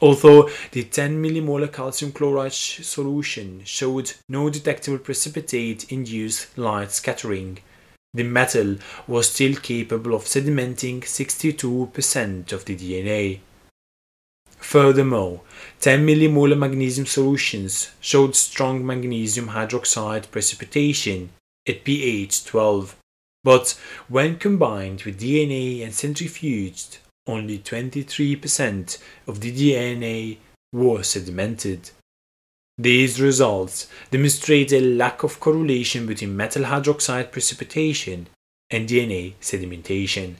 Although 0.00 0.50
the 0.72 0.84
10 0.84 1.22
millimolar 1.22 1.72
calcium 1.72 2.12
chloride 2.12 2.52
solution 2.52 3.62
showed 3.64 4.12
no 4.28 4.50
detectable 4.50 4.98
precipitate-induced 4.98 6.58
light 6.58 6.92
scattering, 6.92 7.58
the 8.14 8.22
metal 8.22 8.76
was 9.06 9.30
still 9.30 9.54
capable 9.56 10.14
of 10.14 10.24
sedimenting 10.24 11.00
62% 11.00 12.52
of 12.52 12.64
the 12.66 12.76
DNA. 12.76 13.40
Furthermore, 14.58 15.40
10 15.80 16.06
millimolar 16.06 16.56
magnesium 16.56 17.06
solutions 17.06 17.90
showed 18.00 18.36
strong 18.36 18.86
magnesium 18.86 19.48
hydroxide 19.48 20.30
precipitation 20.30 21.30
at 21.66 21.84
pH 21.84 22.44
12, 22.44 22.96
but 23.44 23.78
when 24.08 24.38
combined 24.38 25.02
with 25.02 25.20
DNA 25.20 25.82
and 25.82 25.92
centrifuged, 25.92 26.98
only 27.26 27.58
23% 27.58 28.98
of 29.26 29.40
the 29.40 29.52
DNA 29.52 30.38
was 30.72 31.08
sedimented. 31.08 31.90
These 32.78 33.20
results 33.20 33.86
demonstrate 34.10 34.72
a 34.72 34.80
lack 34.80 35.22
of 35.22 35.40
correlation 35.40 36.06
between 36.06 36.36
metal 36.36 36.64
hydroxide 36.64 37.30
precipitation 37.30 38.28
and 38.70 38.88
DNA 38.88 39.34
sedimentation, 39.42 40.36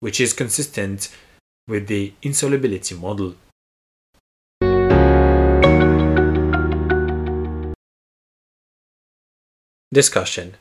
which 0.00 0.20
is 0.20 0.34
consistent 0.34 1.08
with 1.66 1.86
the 1.86 2.12
insolubility 2.22 2.94
model. 2.94 3.34
Discussion 9.92 10.56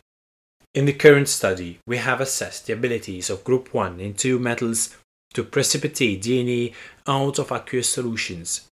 In 0.73 0.85
the 0.85 0.93
current 0.93 1.27
study, 1.27 1.79
we 1.85 1.97
have 1.97 2.21
assessed 2.21 2.65
the 2.65 2.73
abilities 2.73 3.29
of 3.29 3.43
group 3.43 3.73
1 3.73 3.99
and 3.99 4.17
2 4.17 4.39
metals 4.39 4.95
to 5.33 5.43
precipitate 5.43 6.23
DNA 6.23 6.73
out 7.05 7.37
of 7.37 7.51
aqueous 7.51 7.89
solutions. 7.89 8.69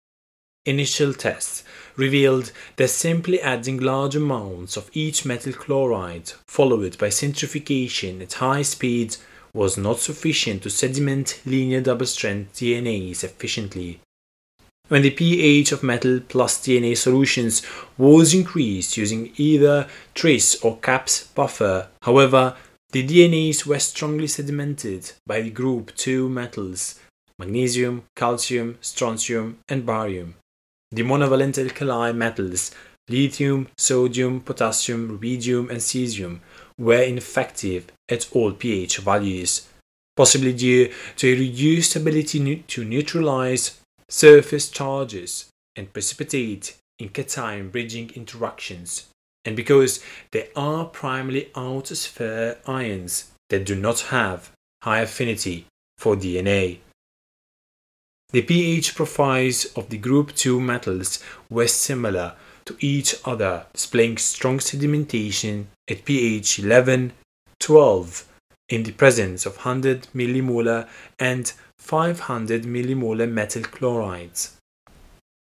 Initial 0.65 1.13
tests 1.13 1.63
revealed 1.97 2.53
that 2.77 2.87
simply 2.87 3.41
adding 3.41 3.79
large 3.79 4.15
amounts 4.15 4.77
of 4.77 4.89
each 4.93 5.25
metal 5.25 5.51
chloride, 5.51 6.31
followed 6.47 6.97
by 6.97 7.09
centrifugation 7.09 8.21
at 8.21 8.33
high 8.33 8.61
speed, 8.61 9.17
was 9.53 9.77
not 9.77 9.99
sufficient 9.99 10.63
to 10.63 10.69
sediment 10.69 11.41
linear 11.45 11.81
double 11.81 12.05
strand 12.05 12.47
DNAs 12.53 13.25
efficiently. 13.25 13.99
When 14.87 15.01
the 15.01 15.11
pH 15.11 15.73
of 15.73 15.83
metal 15.83 16.21
plus 16.21 16.57
DNA 16.59 16.95
solutions 16.95 17.61
was 17.97 18.33
increased 18.33 18.95
using 18.95 19.33
either 19.35 19.87
tris 20.13 20.55
or 20.63 20.77
CAPS 20.77 21.27
buffer, 21.27 21.89
however, 22.03 22.55
the 22.91 23.05
DNAs 23.05 23.65
were 23.65 23.79
strongly 23.79 24.27
sedimented 24.27 25.13
by 25.27 25.41
the 25.41 25.49
group 25.49 25.93
2 25.95 26.29
metals 26.29 26.99
magnesium, 27.39 28.03
calcium, 28.15 28.77
strontium, 28.79 29.57
and 29.67 29.85
barium. 29.85 30.35
The 30.93 31.01
monovalent 31.01 31.57
alkali 31.57 32.11
metals 32.11 32.69
lithium, 33.09 33.67
sodium, 33.75 34.41
potassium, 34.41 35.09
rubidium, 35.09 35.71
and 35.71 35.79
cesium 35.79 36.39
were 36.77 37.01
ineffective 37.01 37.87
at 38.07 38.29
all 38.31 38.51
pH 38.53 38.99
values, 38.99 39.67
possibly 40.15 40.53
due 40.53 40.93
to 41.17 41.27
a 41.33 41.39
reduced 41.39 41.95
ability 41.95 42.63
to 42.67 42.85
neutralize 42.85 43.79
surface 44.07 44.69
charges 44.69 45.49
and 45.75 45.91
precipitate 45.91 46.77
in 46.99 47.09
cation 47.09 47.69
bridging 47.69 48.11
interactions 48.11 49.07
and 49.45 49.55
because 49.55 49.99
they 50.29 50.49
are 50.55 50.85
primarily 50.85 51.49
outer 51.55 51.95
sphere 51.95 52.59
ions 52.67 53.31
that 53.49 53.65
do 53.65 53.75
not 53.75 53.99
have 54.13 54.51
high 54.83 54.99
affinity 54.99 55.65
for 55.97 56.15
DNA. 56.15 56.77
The 58.33 58.41
pH 58.41 58.95
profiles 58.95 59.65
of 59.75 59.89
the 59.89 59.97
group 59.99 60.33
2 60.33 60.59
metals 60.59 61.23
were 61.51 61.67
similar 61.67 62.33
to 62.65 62.75
each 62.79 63.13
other, 63.25 63.67
displaying 63.73 64.17
strong 64.17 64.57
sedimentation 64.57 65.65
at 65.87 66.03
pH 66.03 66.57
11, 66.57 67.13
12 67.59 68.25
in 68.69 68.81
the 68.81 68.91
presence 68.91 69.45
of 69.45 69.57
100 69.57 70.07
millimolar 70.15 70.87
and 71.19 71.53
500 71.77 72.63
millimolar 72.63 73.29
metal 73.29 73.61
chlorides. 73.61 74.57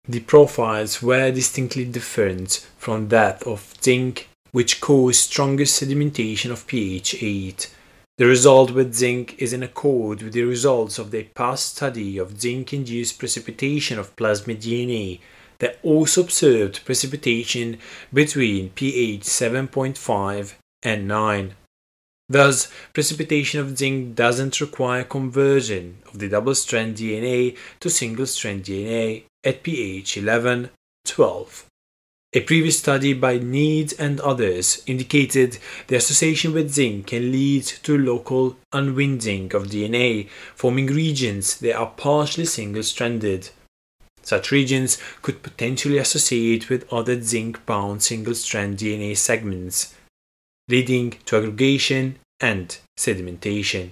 The 0.09 0.19
profiles 0.19 1.01
were 1.01 1.31
distinctly 1.31 1.85
different 1.85 2.67
from 2.77 3.07
that 3.11 3.45
of 3.45 3.73
zinc, 3.81 4.29
which 4.51 4.81
caused 4.81 5.21
stronger 5.21 5.65
sedimentation 5.65 6.51
of 6.51 6.67
pH 6.67 7.23
8. 7.23 7.71
The 8.21 8.27
result 8.27 8.73
with 8.73 8.93
zinc 8.93 9.37
is 9.39 9.55
in 9.55 9.63
accord 9.63 10.21
with 10.21 10.35
the 10.35 10.43
results 10.43 10.99
of 10.99 11.11
the 11.11 11.23
past 11.23 11.77
study 11.77 12.19
of 12.19 12.39
zinc 12.39 12.75
induced 12.75 13.19
precipitation 13.19 13.99
of 13.99 14.15
plasmid 14.15 14.59
DNA 14.59 15.21
that 15.59 15.79
also 15.83 16.21
observed 16.21 16.85
precipitation 16.85 17.79
between 18.13 18.73
pH 18.73 19.23
7.5 19.23 20.53
and 20.83 21.09
9. 21.09 21.55
Thus, 22.29 22.71
precipitation 22.93 23.59
of 23.59 23.79
zinc 23.79 24.17
doesn't 24.17 24.61
require 24.61 25.03
conversion 25.03 26.03
of 26.13 26.19
the 26.19 26.29
double 26.29 26.55
strand 26.55 26.99
DNA 26.99 27.57
to 27.81 27.89
single 27.89 28.27
strand 28.27 28.65
DNA 28.65 29.23
at 29.43 29.63
pH 29.63 30.19
11 30.19 30.69
12. 31.07 31.70
A 32.33 32.41
previous 32.41 32.79
study 32.79 33.13
by 33.13 33.39
Need 33.39 33.93
and 33.99 34.21
others 34.21 34.85
indicated 34.87 35.59
the 35.89 35.97
association 35.97 36.53
with 36.53 36.73
zinc 36.73 37.09
can 37.09 37.33
lead 37.33 37.65
to 37.65 37.99
local 37.99 38.57
unwinding 38.73 39.53
of 39.53 39.67
DNA, 39.67 40.29
forming 40.55 40.87
regions 40.87 41.57
that 41.59 41.75
are 41.75 41.89
partially 41.97 42.45
single 42.45 42.85
stranded. 42.85 43.51
Such 44.23 44.53
regions 44.53 44.97
could 45.23 45.43
potentially 45.43 45.99
associate 45.99 46.71
with 46.71 46.93
other 46.93 47.21
zinc 47.21 47.67
bound 47.67 48.05
single 48.05 48.37
strand 48.37 48.79
DNA 48.79 49.17
segments 49.17 49.97
leading 50.69 51.11
to 51.25 51.37
aggregation 51.37 52.17
and 52.39 52.79
sedimentation. 52.97 53.91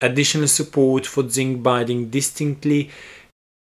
Additional 0.00 0.48
support 0.48 1.06
for 1.06 1.28
zinc 1.30 1.62
binding 1.62 2.10
distinctly 2.10 2.90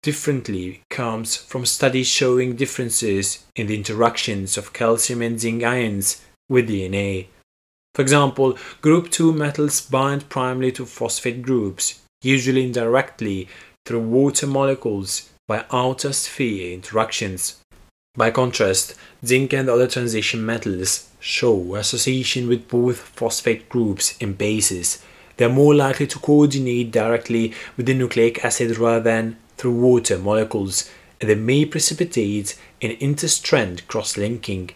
differently 0.03 0.83
comes 0.91 1.37
from 1.37 1.67
studies 1.67 2.07
showing 2.07 2.57
differences 2.57 3.45
in 3.57 3.67
the 3.67 3.77
interactions 3.77 4.57
of 4.57 4.73
calcium 4.73 5.23
and 5.23 5.41
zinc 5.41 5.63
ions 5.63 6.23
with 6.49 6.69
DNA. 6.69 7.27
For 7.95 8.03
example, 8.03 8.57
group 8.81 9.11
2 9.11 9.33
metals 9.33 9.81
bind 9.81 10.29
primarily 10.29 10.73
to 10.73 10.87
phosphate 10.87 11.43
groups, 11.43 12.01
usually 12.23 12.65
indirectly 12.65 13.49
through 13.85 14.03
water 14.03 14.47
molecules 14.47 15.31
by 15.49 15.65
outer 15.73 16.13
sphere 16.13 16.73
interactions. 16.73 17.61
By 18.15 18.31
contrast, 18.31 18.95
zinc 19.25 19.53
and 19.53 19.69
other 19.69 19.89
transition 19.89 20.45
metals 20.45 21.09
show 21.21 21.75
association 21.75 22.49
with 22.49 22.69
both 22.69 22.99
phosphate 22.99 23.69
groups 23.69 24.17
and 24.21 24.39
bases. 24.39 25.03
They 25.37 25.45
are 25.45 25.49
more 25.49 25.75
likely 25.75 26.07
to 26.09 26.19
coordinate 26.19 26.91
directly 26.91 27.55
with 27.77 27.87
the 27.87 27.95
nucleic 27.95 28.45
acid 28.45 28.77
rather 28.77 29.01
than 29.01 29.37
through 29.59 29.75
water 29.75 30.19
molecules, 30.19 30.91
and 31.21 31.29
they 31.29 31.35
may 31.35 31.65
precipitate 31.65 32.57
in 32.81 32.97
interstrand 32.97 33.87
cross-linking. 33.89 34.71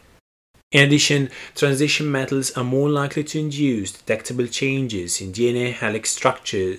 In 0.73 0.85
addition, 0.85 1.31
transition 1.55 2.11
metals 2.11 2.51
are 2.57 2.65
more 2.65 2.91
likely 2.91 3.25
to 3.25 3.39
induce 3.39 3.93
detectable 3.93 4.47
changes 4.47 5.21
in 5.21 5.33
DNA 5.33 5.73
helix 5.73 6.11
structure 6.11 6.77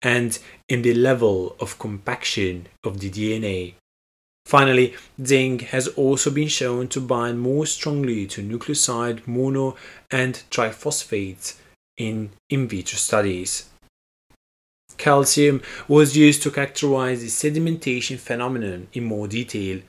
and 0.00 0.38
in 0.68 0.82
the 0.82 0.94
level 0.94 1.56
of 1.60 1.78
compaction 1.78 2.66
of 2.84 3.00
the 3.00 3.10
DNA. 3.10 3.74
Finally, 4.44 4.94
zinc 5.24 5.62
has 5.62 5.88
also 5.88 6.30
been 6.30 6.48
shown 6.48 6.88
to 6.88 7.00
bind 7.00 7.40
more 7.40 7.66
strongly 7.66 8.26
to 8.26 8.42
nucleoside 8.42 9.26
mono 9.26 9.76
and 10.10 10.42
triphosphates 10.50 11.56
in 11.96 12.30
in 12.48 12.66
vitro 12.66 12.96
studies. 12.96 13.71
Calcium 14.96 15.62
was 15.88 16.16
used 16.16 16.42
to 16.42 16.50
characterize 16.50 17.20
the 17.20 17.28
sedimentation 17.28 18.18
phenomenon 18.18 18.88
in 18.92 19.04
more 19.04 19.28
detail. 19.28 19.80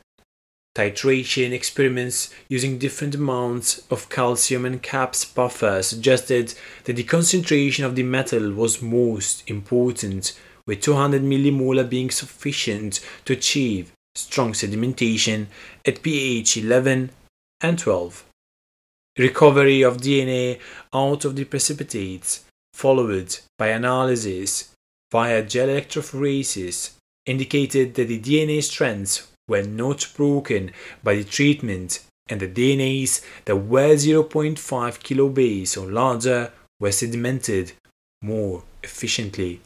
Titration 0.76 1.52
experiments 1.52 2.34
using 2.48 2.80
different 2.80 3.14
amounts 3.14 3.84
of 3.92 4.10
calcium 4.10 4.66
and 4.66 4.82
CAPS 4.82 5.24
buffer 5.24 5.84
suggested 5.84 6.56
that 6.86 6.96
the 6.96 7.04
concentration 7.04 7.86
of 7.86 7.96
the 7.96 8.02
metal 8.02 8.52
was 8.52 8.82
most 8.82 9.44
important, 9.48 10.34
with 10.66 10.82
200 10.82 11.22
millimolar 11.22 11.88
being 11.88 12.10
sufficient 12.10 13.00
to 13.26 13.34
achieve 13.34 13.92
strong 14.16 14.54
sedimentation 14.54 15.46
at 15.86 16.02
pH 16.02 16.58
11 16.58 17.12
and 17.62 17.78
12. 17.78 18.26
Recovery 19.20 19.84
of 19.84 19.98
DNA 19.98 20.60
out 20.92 21.24
of 21.24 21.36
the 21.36 21.46
precipitates, 21.46 22.46
followed 22.74 23.38
by 23.60 23.68
analysis 23.68 24.73
via 25.14 25.44
gel 25.44 25.68
electrophoresis, 25.68 26.94
indicated 27.28 27.94
that 27.94 28.08
the 28.08 28.20
DNA 28.20 28.64
strands 28.64 29.28
were 29.48 29.62
not 29.62 30.12
broken 30.18 30.72
by 31.04 31.14
the 31.14 31.24
treatment 31.24 32.00
and 32.30 32.40
the 32.40 32.48
DNAs 32.48 33.24
that 33.46 33.56
were 33.56 33.94
0.5 33.94 34.58
kilobase 35.06 35.78
or 35.80 35.92
larger 35.92 36.52
were 36.80 36.90
sedimented 36.90 37.74
more 38.24 38.64
efficiently. 38.82 39.62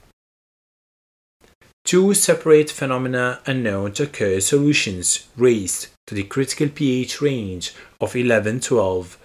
Two 1.85 2.13
separate 2.13 2.69
phenomena 2.69 3.39
are 3.47 3.53
known 3.53 3.93
to 3.93 4.03
occur 4.03 4.41
solutions 4.41 5.27
raised 5.37 5.87
to 6.07 6.15
the 6.15 6.23
critical 6.23 6.67
pH 6.67 7.21
range 7.21 7.73
of 8.01 8.13
11-12. 8.13 9.15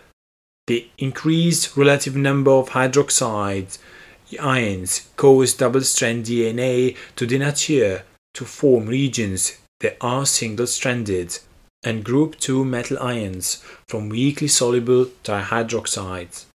The 0.69 0.89
increased 0.99 1.77
relative 1.77 2.15
number 2.15 2.53
of 2.53 2.69
hydroxide 2.71 3.79
ions 4.41 5.09
cause 5.17 5.55
double-strand 5.55 6.25
DNA 6.25 6.97
to 7.17 7.27
denature 7.27 8.03
to 8.35 8.45
form 8.45 8.87
regions 8.87 9.59
that 9.81 9.97
are 10.01 10.25
single-stranded 10.27 11.39
and 11.85 12.05
group 12.05 12.39
2 12.39 12.65
metal 12.65 12.99
ions 13.01 13.63
from 13.87 14.09
weakly 14.09 14.49
soluble 14.49 15.07
dihydroxides. 15.25 16.47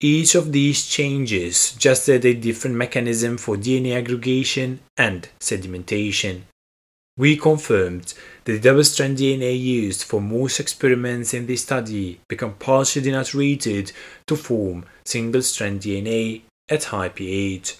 Each 0.00 0.34
of 0.34 0.52
these 0.52 0.86
changes 0.86 1.56
suggested 1.56 2.24
a 2.24 2.34
different 2.34 2.76
mechanism 2.76 3.36
for 3.36 3.56
DNA 3.56 3.96
aggregation 3.96 4.80
and 4.96 5.28
sedimentation. 5.40 6.42
We 7.16 7.36
confirmed 7.36 8.14
that 8.44 8.52
the 8.52 8.60
double-strand 8.60 9.18
DNA 9.18 9.60
used 9.60 10.04
for 10.04 10.20
most 10.20 10.60
experiments 10.60 11.34
in 11.34 11.46
this 11.46 11.62
study 11.62 12.20
become 12.28 12.54
partially 12.54 13.10
denaturated 13.10 13.92
to 14.28 14.36
form 14.36 14.84
single-strand 15.04 15.80
DNA 15.80 16.42
at 16.68 16.84
high 16.84 17.08
pH. 17.08 17.76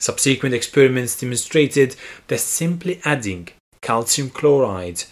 Subsequent 0.00 0.54
experiments 0.54 1.18
demonstrated 1.20 1.96
that 2.28 2.40
simply 2.40 3.00
adding 3.04 3.48
calcium 3.82 4.30
chloride 4.30 5.04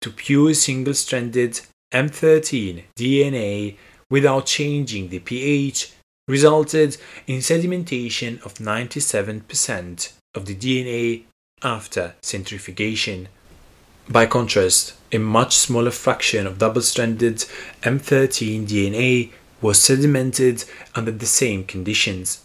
to 0.00 0.10
pure 0.10 0.54
single-stranded 0.54 1.60
M13 1.92 2.84
DNA 2.96 3.76
without 4.08 4.46
changing 4.46 5.08
the 5.08 5.18
pH 5.18 5.92
resulted 6.26 6.96
in 7.26 7.38
sedimentation 7.38 8.40
of 8.44 8.54
97% 8.54 10.12
of 10.34 10.46
the 10.46 10.54
DNA 10.54 11.24
after 11.62 12.14
centrifugation. 12.22 13.28
By 14.08 14.26
contrast, 14.26 14.94
a 15.12 15.18
much 15.18 15.56
smaller 15.56 15.90
fraction 15.90 16.46
of 16.46 16.58
double-stranded 16.58 17.44
M13 17.82 18.66
DNA 18.66 19.30
was 19.60 19.78
sedimented 19.78 20.68
under 20.94 21.10
the 21.10 21.26
same 21.26 21.64
conditions. 21.64 22.44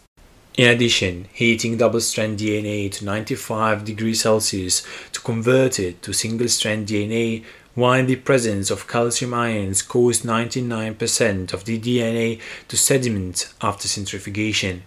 In 0.58 0.70
addition, 0.70 1.28
heating 1.34 1.78
double-strand 1.78 2.40
DNA 2.40 2.90
to 2.94 3.06
95 3.06 3.84
degrees 3.84 4.22
Celsius 4.22 4.86
to 5.12 5.20
convert 5.20 5.80
it 5.80 6.02
to 6.02 6.14
single-strand 6.14 6.88
DNA 6.88 7.44
while 7.74 8.06
the 8.06 8.16
presence 8.16 8.72
of 8.72 8.88
calcium 8.88 9.34
ions 9.34 9.82
caused 9.82 10.24
99% 10.24 11.54
of 11.54 11.66
the 11.66 11.78
DNA 11.78 12.40
to 12.70 12.78
sediment 12.78 13.54
after 13.62 13.88
centrifugation. 13.90 14.84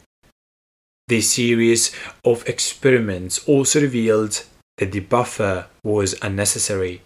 This 1.07 1.33
series 1.33 1.95
of 2.25 2.49
experiments 2.49 3.47
also 3.47 3.83
revealed 3.83 4.43
that 4.79 4.93
the 4.93 5.01
buffer 5.01 5.67
was 5.83 6.15
unnecessary. 6.23 7.03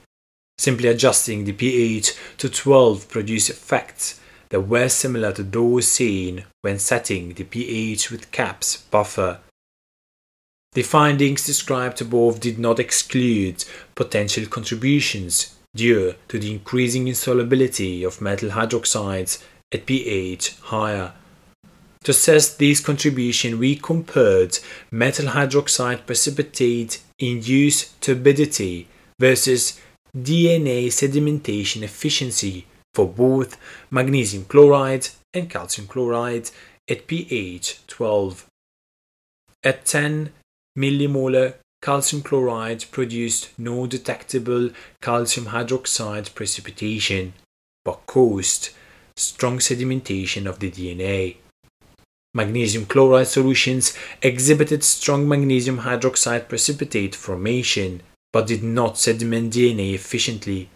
Simply 0.58 0.88
adjusting 0.88 1.44
the 1.44 1.52
pH 1.52 2.12
to 2.38 2.48
12 2.48 3.08
produced 3.08 3.50
effects 3.50 4.20
that 4.52 4.60
were 4.60 4.88
similar 4.88 5.32
to 5.32 5.42
those 5.42 5.88
seen 5.88 6.44
when 6.60 6.78
setting 6.78 7.32
the 7.32 7.42
pH 7.42 8.10
with 8.10 8.30
CAPS 8.30 8.76
buffer. 8.90 9.40
The 10.74 10.82
findings 10.82 11.46
described 11.46 12.02
above 12.02 12.38
did 12.38 12.58
not 12.58 12.78
exclude 12.78 13.64
potential 13.94 14.44
contributions 14.44 15.56
due 15.74 16.16
to 16.28 16.38
the 16.38 16.52
increasing 16.52 17.08
insolubility 17.08 18.04
of 18.04 18.20
metal 18.20 18.50
hydroxides 18.50 19.42
at 19.72 19.86
pH 19.86 20.58
higher. 20.64 21.14
To 22.04 22.10
assess 22.10 22.54
this 22.54 22.80
contribution, 22.80 23.58
we 23.58 23.76
compared 23.76 24.58
metal 24.90 25.28
hydroxide 25.28 26.04
precipitate 26.04 27.00
induced 27.18 27.98
turbidity 28.02 28.86
versus 29.18 29.80
DNA 30.14 30.88
sedimentation 30.88 31.82
efficiency 31.82 32.66
for 32.94 33.06
both 33.08 33.56
magnesium 33.90 34.44
chloride 34.44 35.08
and 35.34 35.48
calcium 35.48 35.88
chloride 35.88 36.50
at 36.88 37.06
pH 37.06 37.86
12. 37.86 38.46
At 39.64 39.84
10 39.84 40.32
millimolar 40.76 41.54
calcium 41.80 42.22
chloride 42.22 42.84
produced 42.90 43.50
no 43.58 43.86
detectable 43.86 44.70
calcium 45.00 45.46
hydroxide 45.46 46.34
precipitation, 46.34 47.32
but 47.84 48.06
caused 48.06 48.70
strong 49.16 49.58
sedimentation 49.58 50.46
of 50.46 50.58
the 50.58 50.70
DNA. 50.70 51.36
Magnesium 52.34 52.86
chloride 52.86 53.26
solutions 53.26 53.94
exhibited 54.22 54.82
strong 54.82 55.28
magnesium 55.28 55.80
hydroxide 55.80 56.48
precipitate 56.48 57.14
formation, 57.14 58.00
but 58.32 58.46
did 58.46 58.62
not 58.62 58.96
sediment 58.96 59.52
DNA 59.52 59.94
efficiently. 59.94 60.70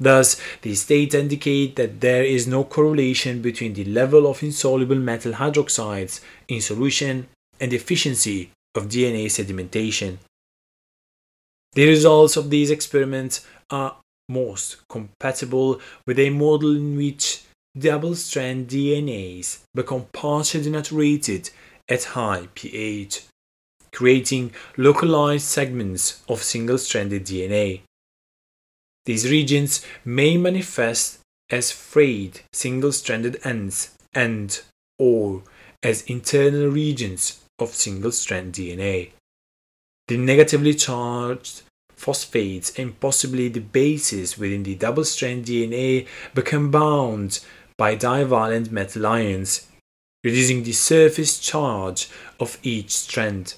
Thus, 0.00 0.40
these 0.62 0.84
data 0.84 1.20
indicate 1.20 1.76
that 1.76 2.00
there 2.00 2.24
is 2.24 2.46
no 2.46 2.64
correlation 2.64 3.40
between 3.40 3.74
the 3.74 3.84
level 3.84 4.26
of 4.26 4.42
insoluble 4.42 4.96
metal 4.96 5.32
hydroxides 5.32 6.20
in 6.48 6.60
solution 6.60 7.28
and 7.60 7.70
the 7.70 7.76
efficiency 7.76 8.50
of 8.74 8.88
DNA 8.88 9.26
sedimentation. 9.26 10.18
The 11.74 11.86
results 11.86 12.36
of 12.36 12.50
these 12.50 12.70
experiments 12.70 13.46
are 13.70 13.96
most 14.28 14.86
compatible 14.88 15.80
with 16.06 16.18
a 16.18 16.30
model 16.30 16.76
in 16.76 16.96
which 16.96 17.44
double 17.78 18.14
strand 18.14 18.68
DNAs 18.68 19.60
become 19.74 20.06
partially 20.12 20.70
denaturated 20.70 21.50
at 21.88 22.04
high 22.04 22.48
pH, 22.54 23.24
creating 23.92 24.52
localized 24.76 25.46
segments 25.46 26.22
of 26.28 26.42
single 26.42 26.78
stranded 26.78 27.24
DNA. 27.24 27.80
These 29.04 29.30
regions 29.30 29.84
may 30.04 30.36
manifest 30.36 31.18
as 31.50 31.70
frayed 31.70 32.40
single 32.52 32.92
stranded 32.92 33.38
ends 33.44 33.96
and 34.14 34.60
or 34.98 35.42
as 35.82 36.02
internal 36.02 36.68
regions 36.68 37.40
of 37.58 37.74
single 37.74 38.12
strand 38.12 38.54
DNA. 38.54 39.10
The 40.08 40.16
negatively 40.16 40.74
charged 40.74 41.62
phosphates 41.96 42.76
and 42.78 42.98
possibly 42.98 43.48
the 43.48 43.60
bases 43.60 44.38
within 44.38 44.62
the 44.62 44.74
double 44.74 45.04
strand 45.04 45.46
DNA 45.46 46.06
become 46.34 46.70
bound 46.70 47.40
by 47.76 47.94
divalent 47.94 48.70
metal 48.70 49.06
ions, 49.06 49.66
reducing 50.24 50.62
the 50.62 50.72
surface 50.72 51.38
charge 51.38 52.08
of 52.38 52.58
each 52.62 52.90
strand. 52.90 53.54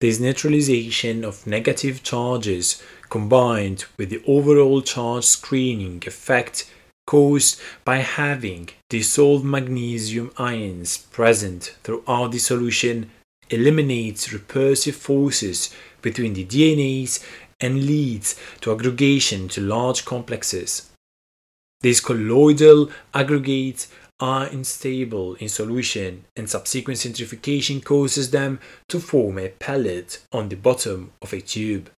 This 0.00 0.18
neutralization 0.18 1.24
of 1.24 1.46
negative 1.46 2.02
charges 2.02 2.82
combined 3.12 3.84
with 3.98 4.08
the 4.08 4.22
overall 4.26 4.80
charge 4.80 5.24
screening 5.24 6.02
effect 6.06 6.64
caused 7.06 7.60
by 7.84 7.98
having 7.98 8.66
dissolved 8.88 9.44
magnesium 9.44 10.32
ions 10.38 10.96
present 10.96 11.76
throughout 11.82 12.32
the 12.32 12.38
solution 12.38 13.10
eliminates 13.50 14.32
repulsive 14.32 14.96
forces 14.96 15.74
between 16.00 16.32
the 16.32 16.46
DNAs 16.46 17.22
and 17.60 17.84
leads 17.84 18.34
to 18.62 18.72
aggregation 18.72 19.46
to 19.46 19.60
large 19.60 20.06
complexes. 20.06 20.90
These 21.82 22.00
colloidal 22.00 22.90
aggregates 23.12 23.88
are 24.20 24.46
unstable 24.46 25.34
in 25.34 25.50
solution 25.50 26.24
and 26.34 26.48
subsequent 26.48 26.98
centrifugation 26.98 27.82
causes 27.82 28.30
them 28.30 28.58
to 28.88 28.98
form 28.98 29.36
a 29.38 29.50
pellet 29.50 30.24
on 30.32 30.48
the 30.48 30.56
bottom 30.56 31.12
of 31.20 31.34
a 31.34 31.42
tube. 31.42 31.90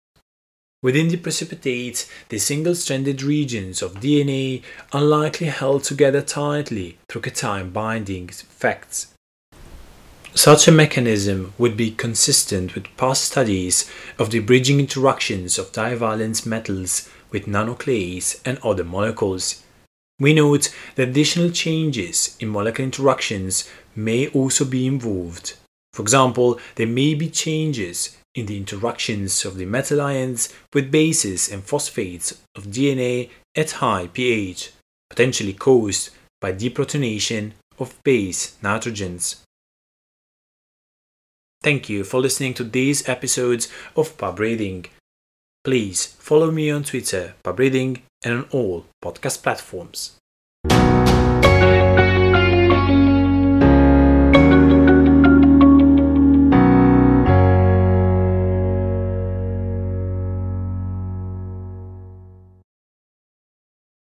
Within 0.83 1.07
the 1.07 1.15
precipitate, 1.15 2.11
the 2.27 2.37
single-stranded 2.37 3.23
regions 3.23 3.81
of 3.81 4.01
DNA 4.01 4.61
are 4.91 5.01
likely 5.01 5.47
held 5.47 5.85
together 5.85 6.21
tightly 6.21 6.97
through 7.07 7.21
cation 7.21 7.69
binding 7.69 8.27
effects. 8.27 9.07
Such 10.35 10.67
a 10.67 10.73
mechanism 10.73 11.53
would 11.57 11.77
be 11.77 11.91
consistent 11.91 12.75
with 12.75 12.97
past 12.97 13.23
studies 13.23 13.89
of 14.19 14.31
the 14.31 14.39
bridging 14.39 14.81
interactions 14.81 15.57
of 15.57 15.71
divalent 15.71 16.45
metals 16.45 17.09
with 17.31 17.45
nanoclays 17.45 18.41
and 18.43 18.57
other 18.57 18.83
molecules. 18.83 19.63
We 20.19 20.33
note 20.33 20.69
that 20.95 21.07
additional 21.07 21.51
changes 21.51 22.35
in 22.41 22.49
molecular 22.49 22.85
interactions 22.85 23.69
may 23.95 24.27
also 24.27 24.65
be 24.65 24.85
involved. 24.85 25.53
For 25.93 26.01
example, 26.01 26.59
there 26.75 26.87
may 26.87 27.13
be 27.13 27.29
changes 27.29 28.17
in 28.35 28.45
the 28.45 28.57
interactions 28.57 29.45
of 29.45 29.57
the 29.57 29.65
metal 29.65 30.01
ions 30.01 30.53
with 30.73 30.91
bases 30.91 31.51
and 31.51 31.63
phosphates 31.63 32.31
of 32.55 32.65
DNA 32.65 33.29
at 33.55 33.71
high 33.71 34.07
pH, 34.07 34.71
potentially 35.09 35.53
caused 35.53 36.09
by 36.41 36.51
deprotonation 36.51 37.51
of 37.79 37.95
base 38.03 38.57
nitrogens. 38.63 39.41
Thank 41.61 41.87
you 41.87 42.03
for 42.03 42.19
listening 42.19 42.53
to 42.55 42.63
these 42.63 43.07
episodes 43.07 43.69
of 43.95 44.17
Pub 44.17 44.39
Reading. 44.39 44.85
Please 45.63 46.05
follow 46.05 46.51
me 46.51 46.69
on 46.69 46.83
Twitter, 46.83 47.35
Pub 47.41 47.57
Reading, 47.57 48.03
and 48.25 48.33
on 48.33 48.45
all 48.51 48.85
podcast 49.01 49.41
platforms. 49.41 50.17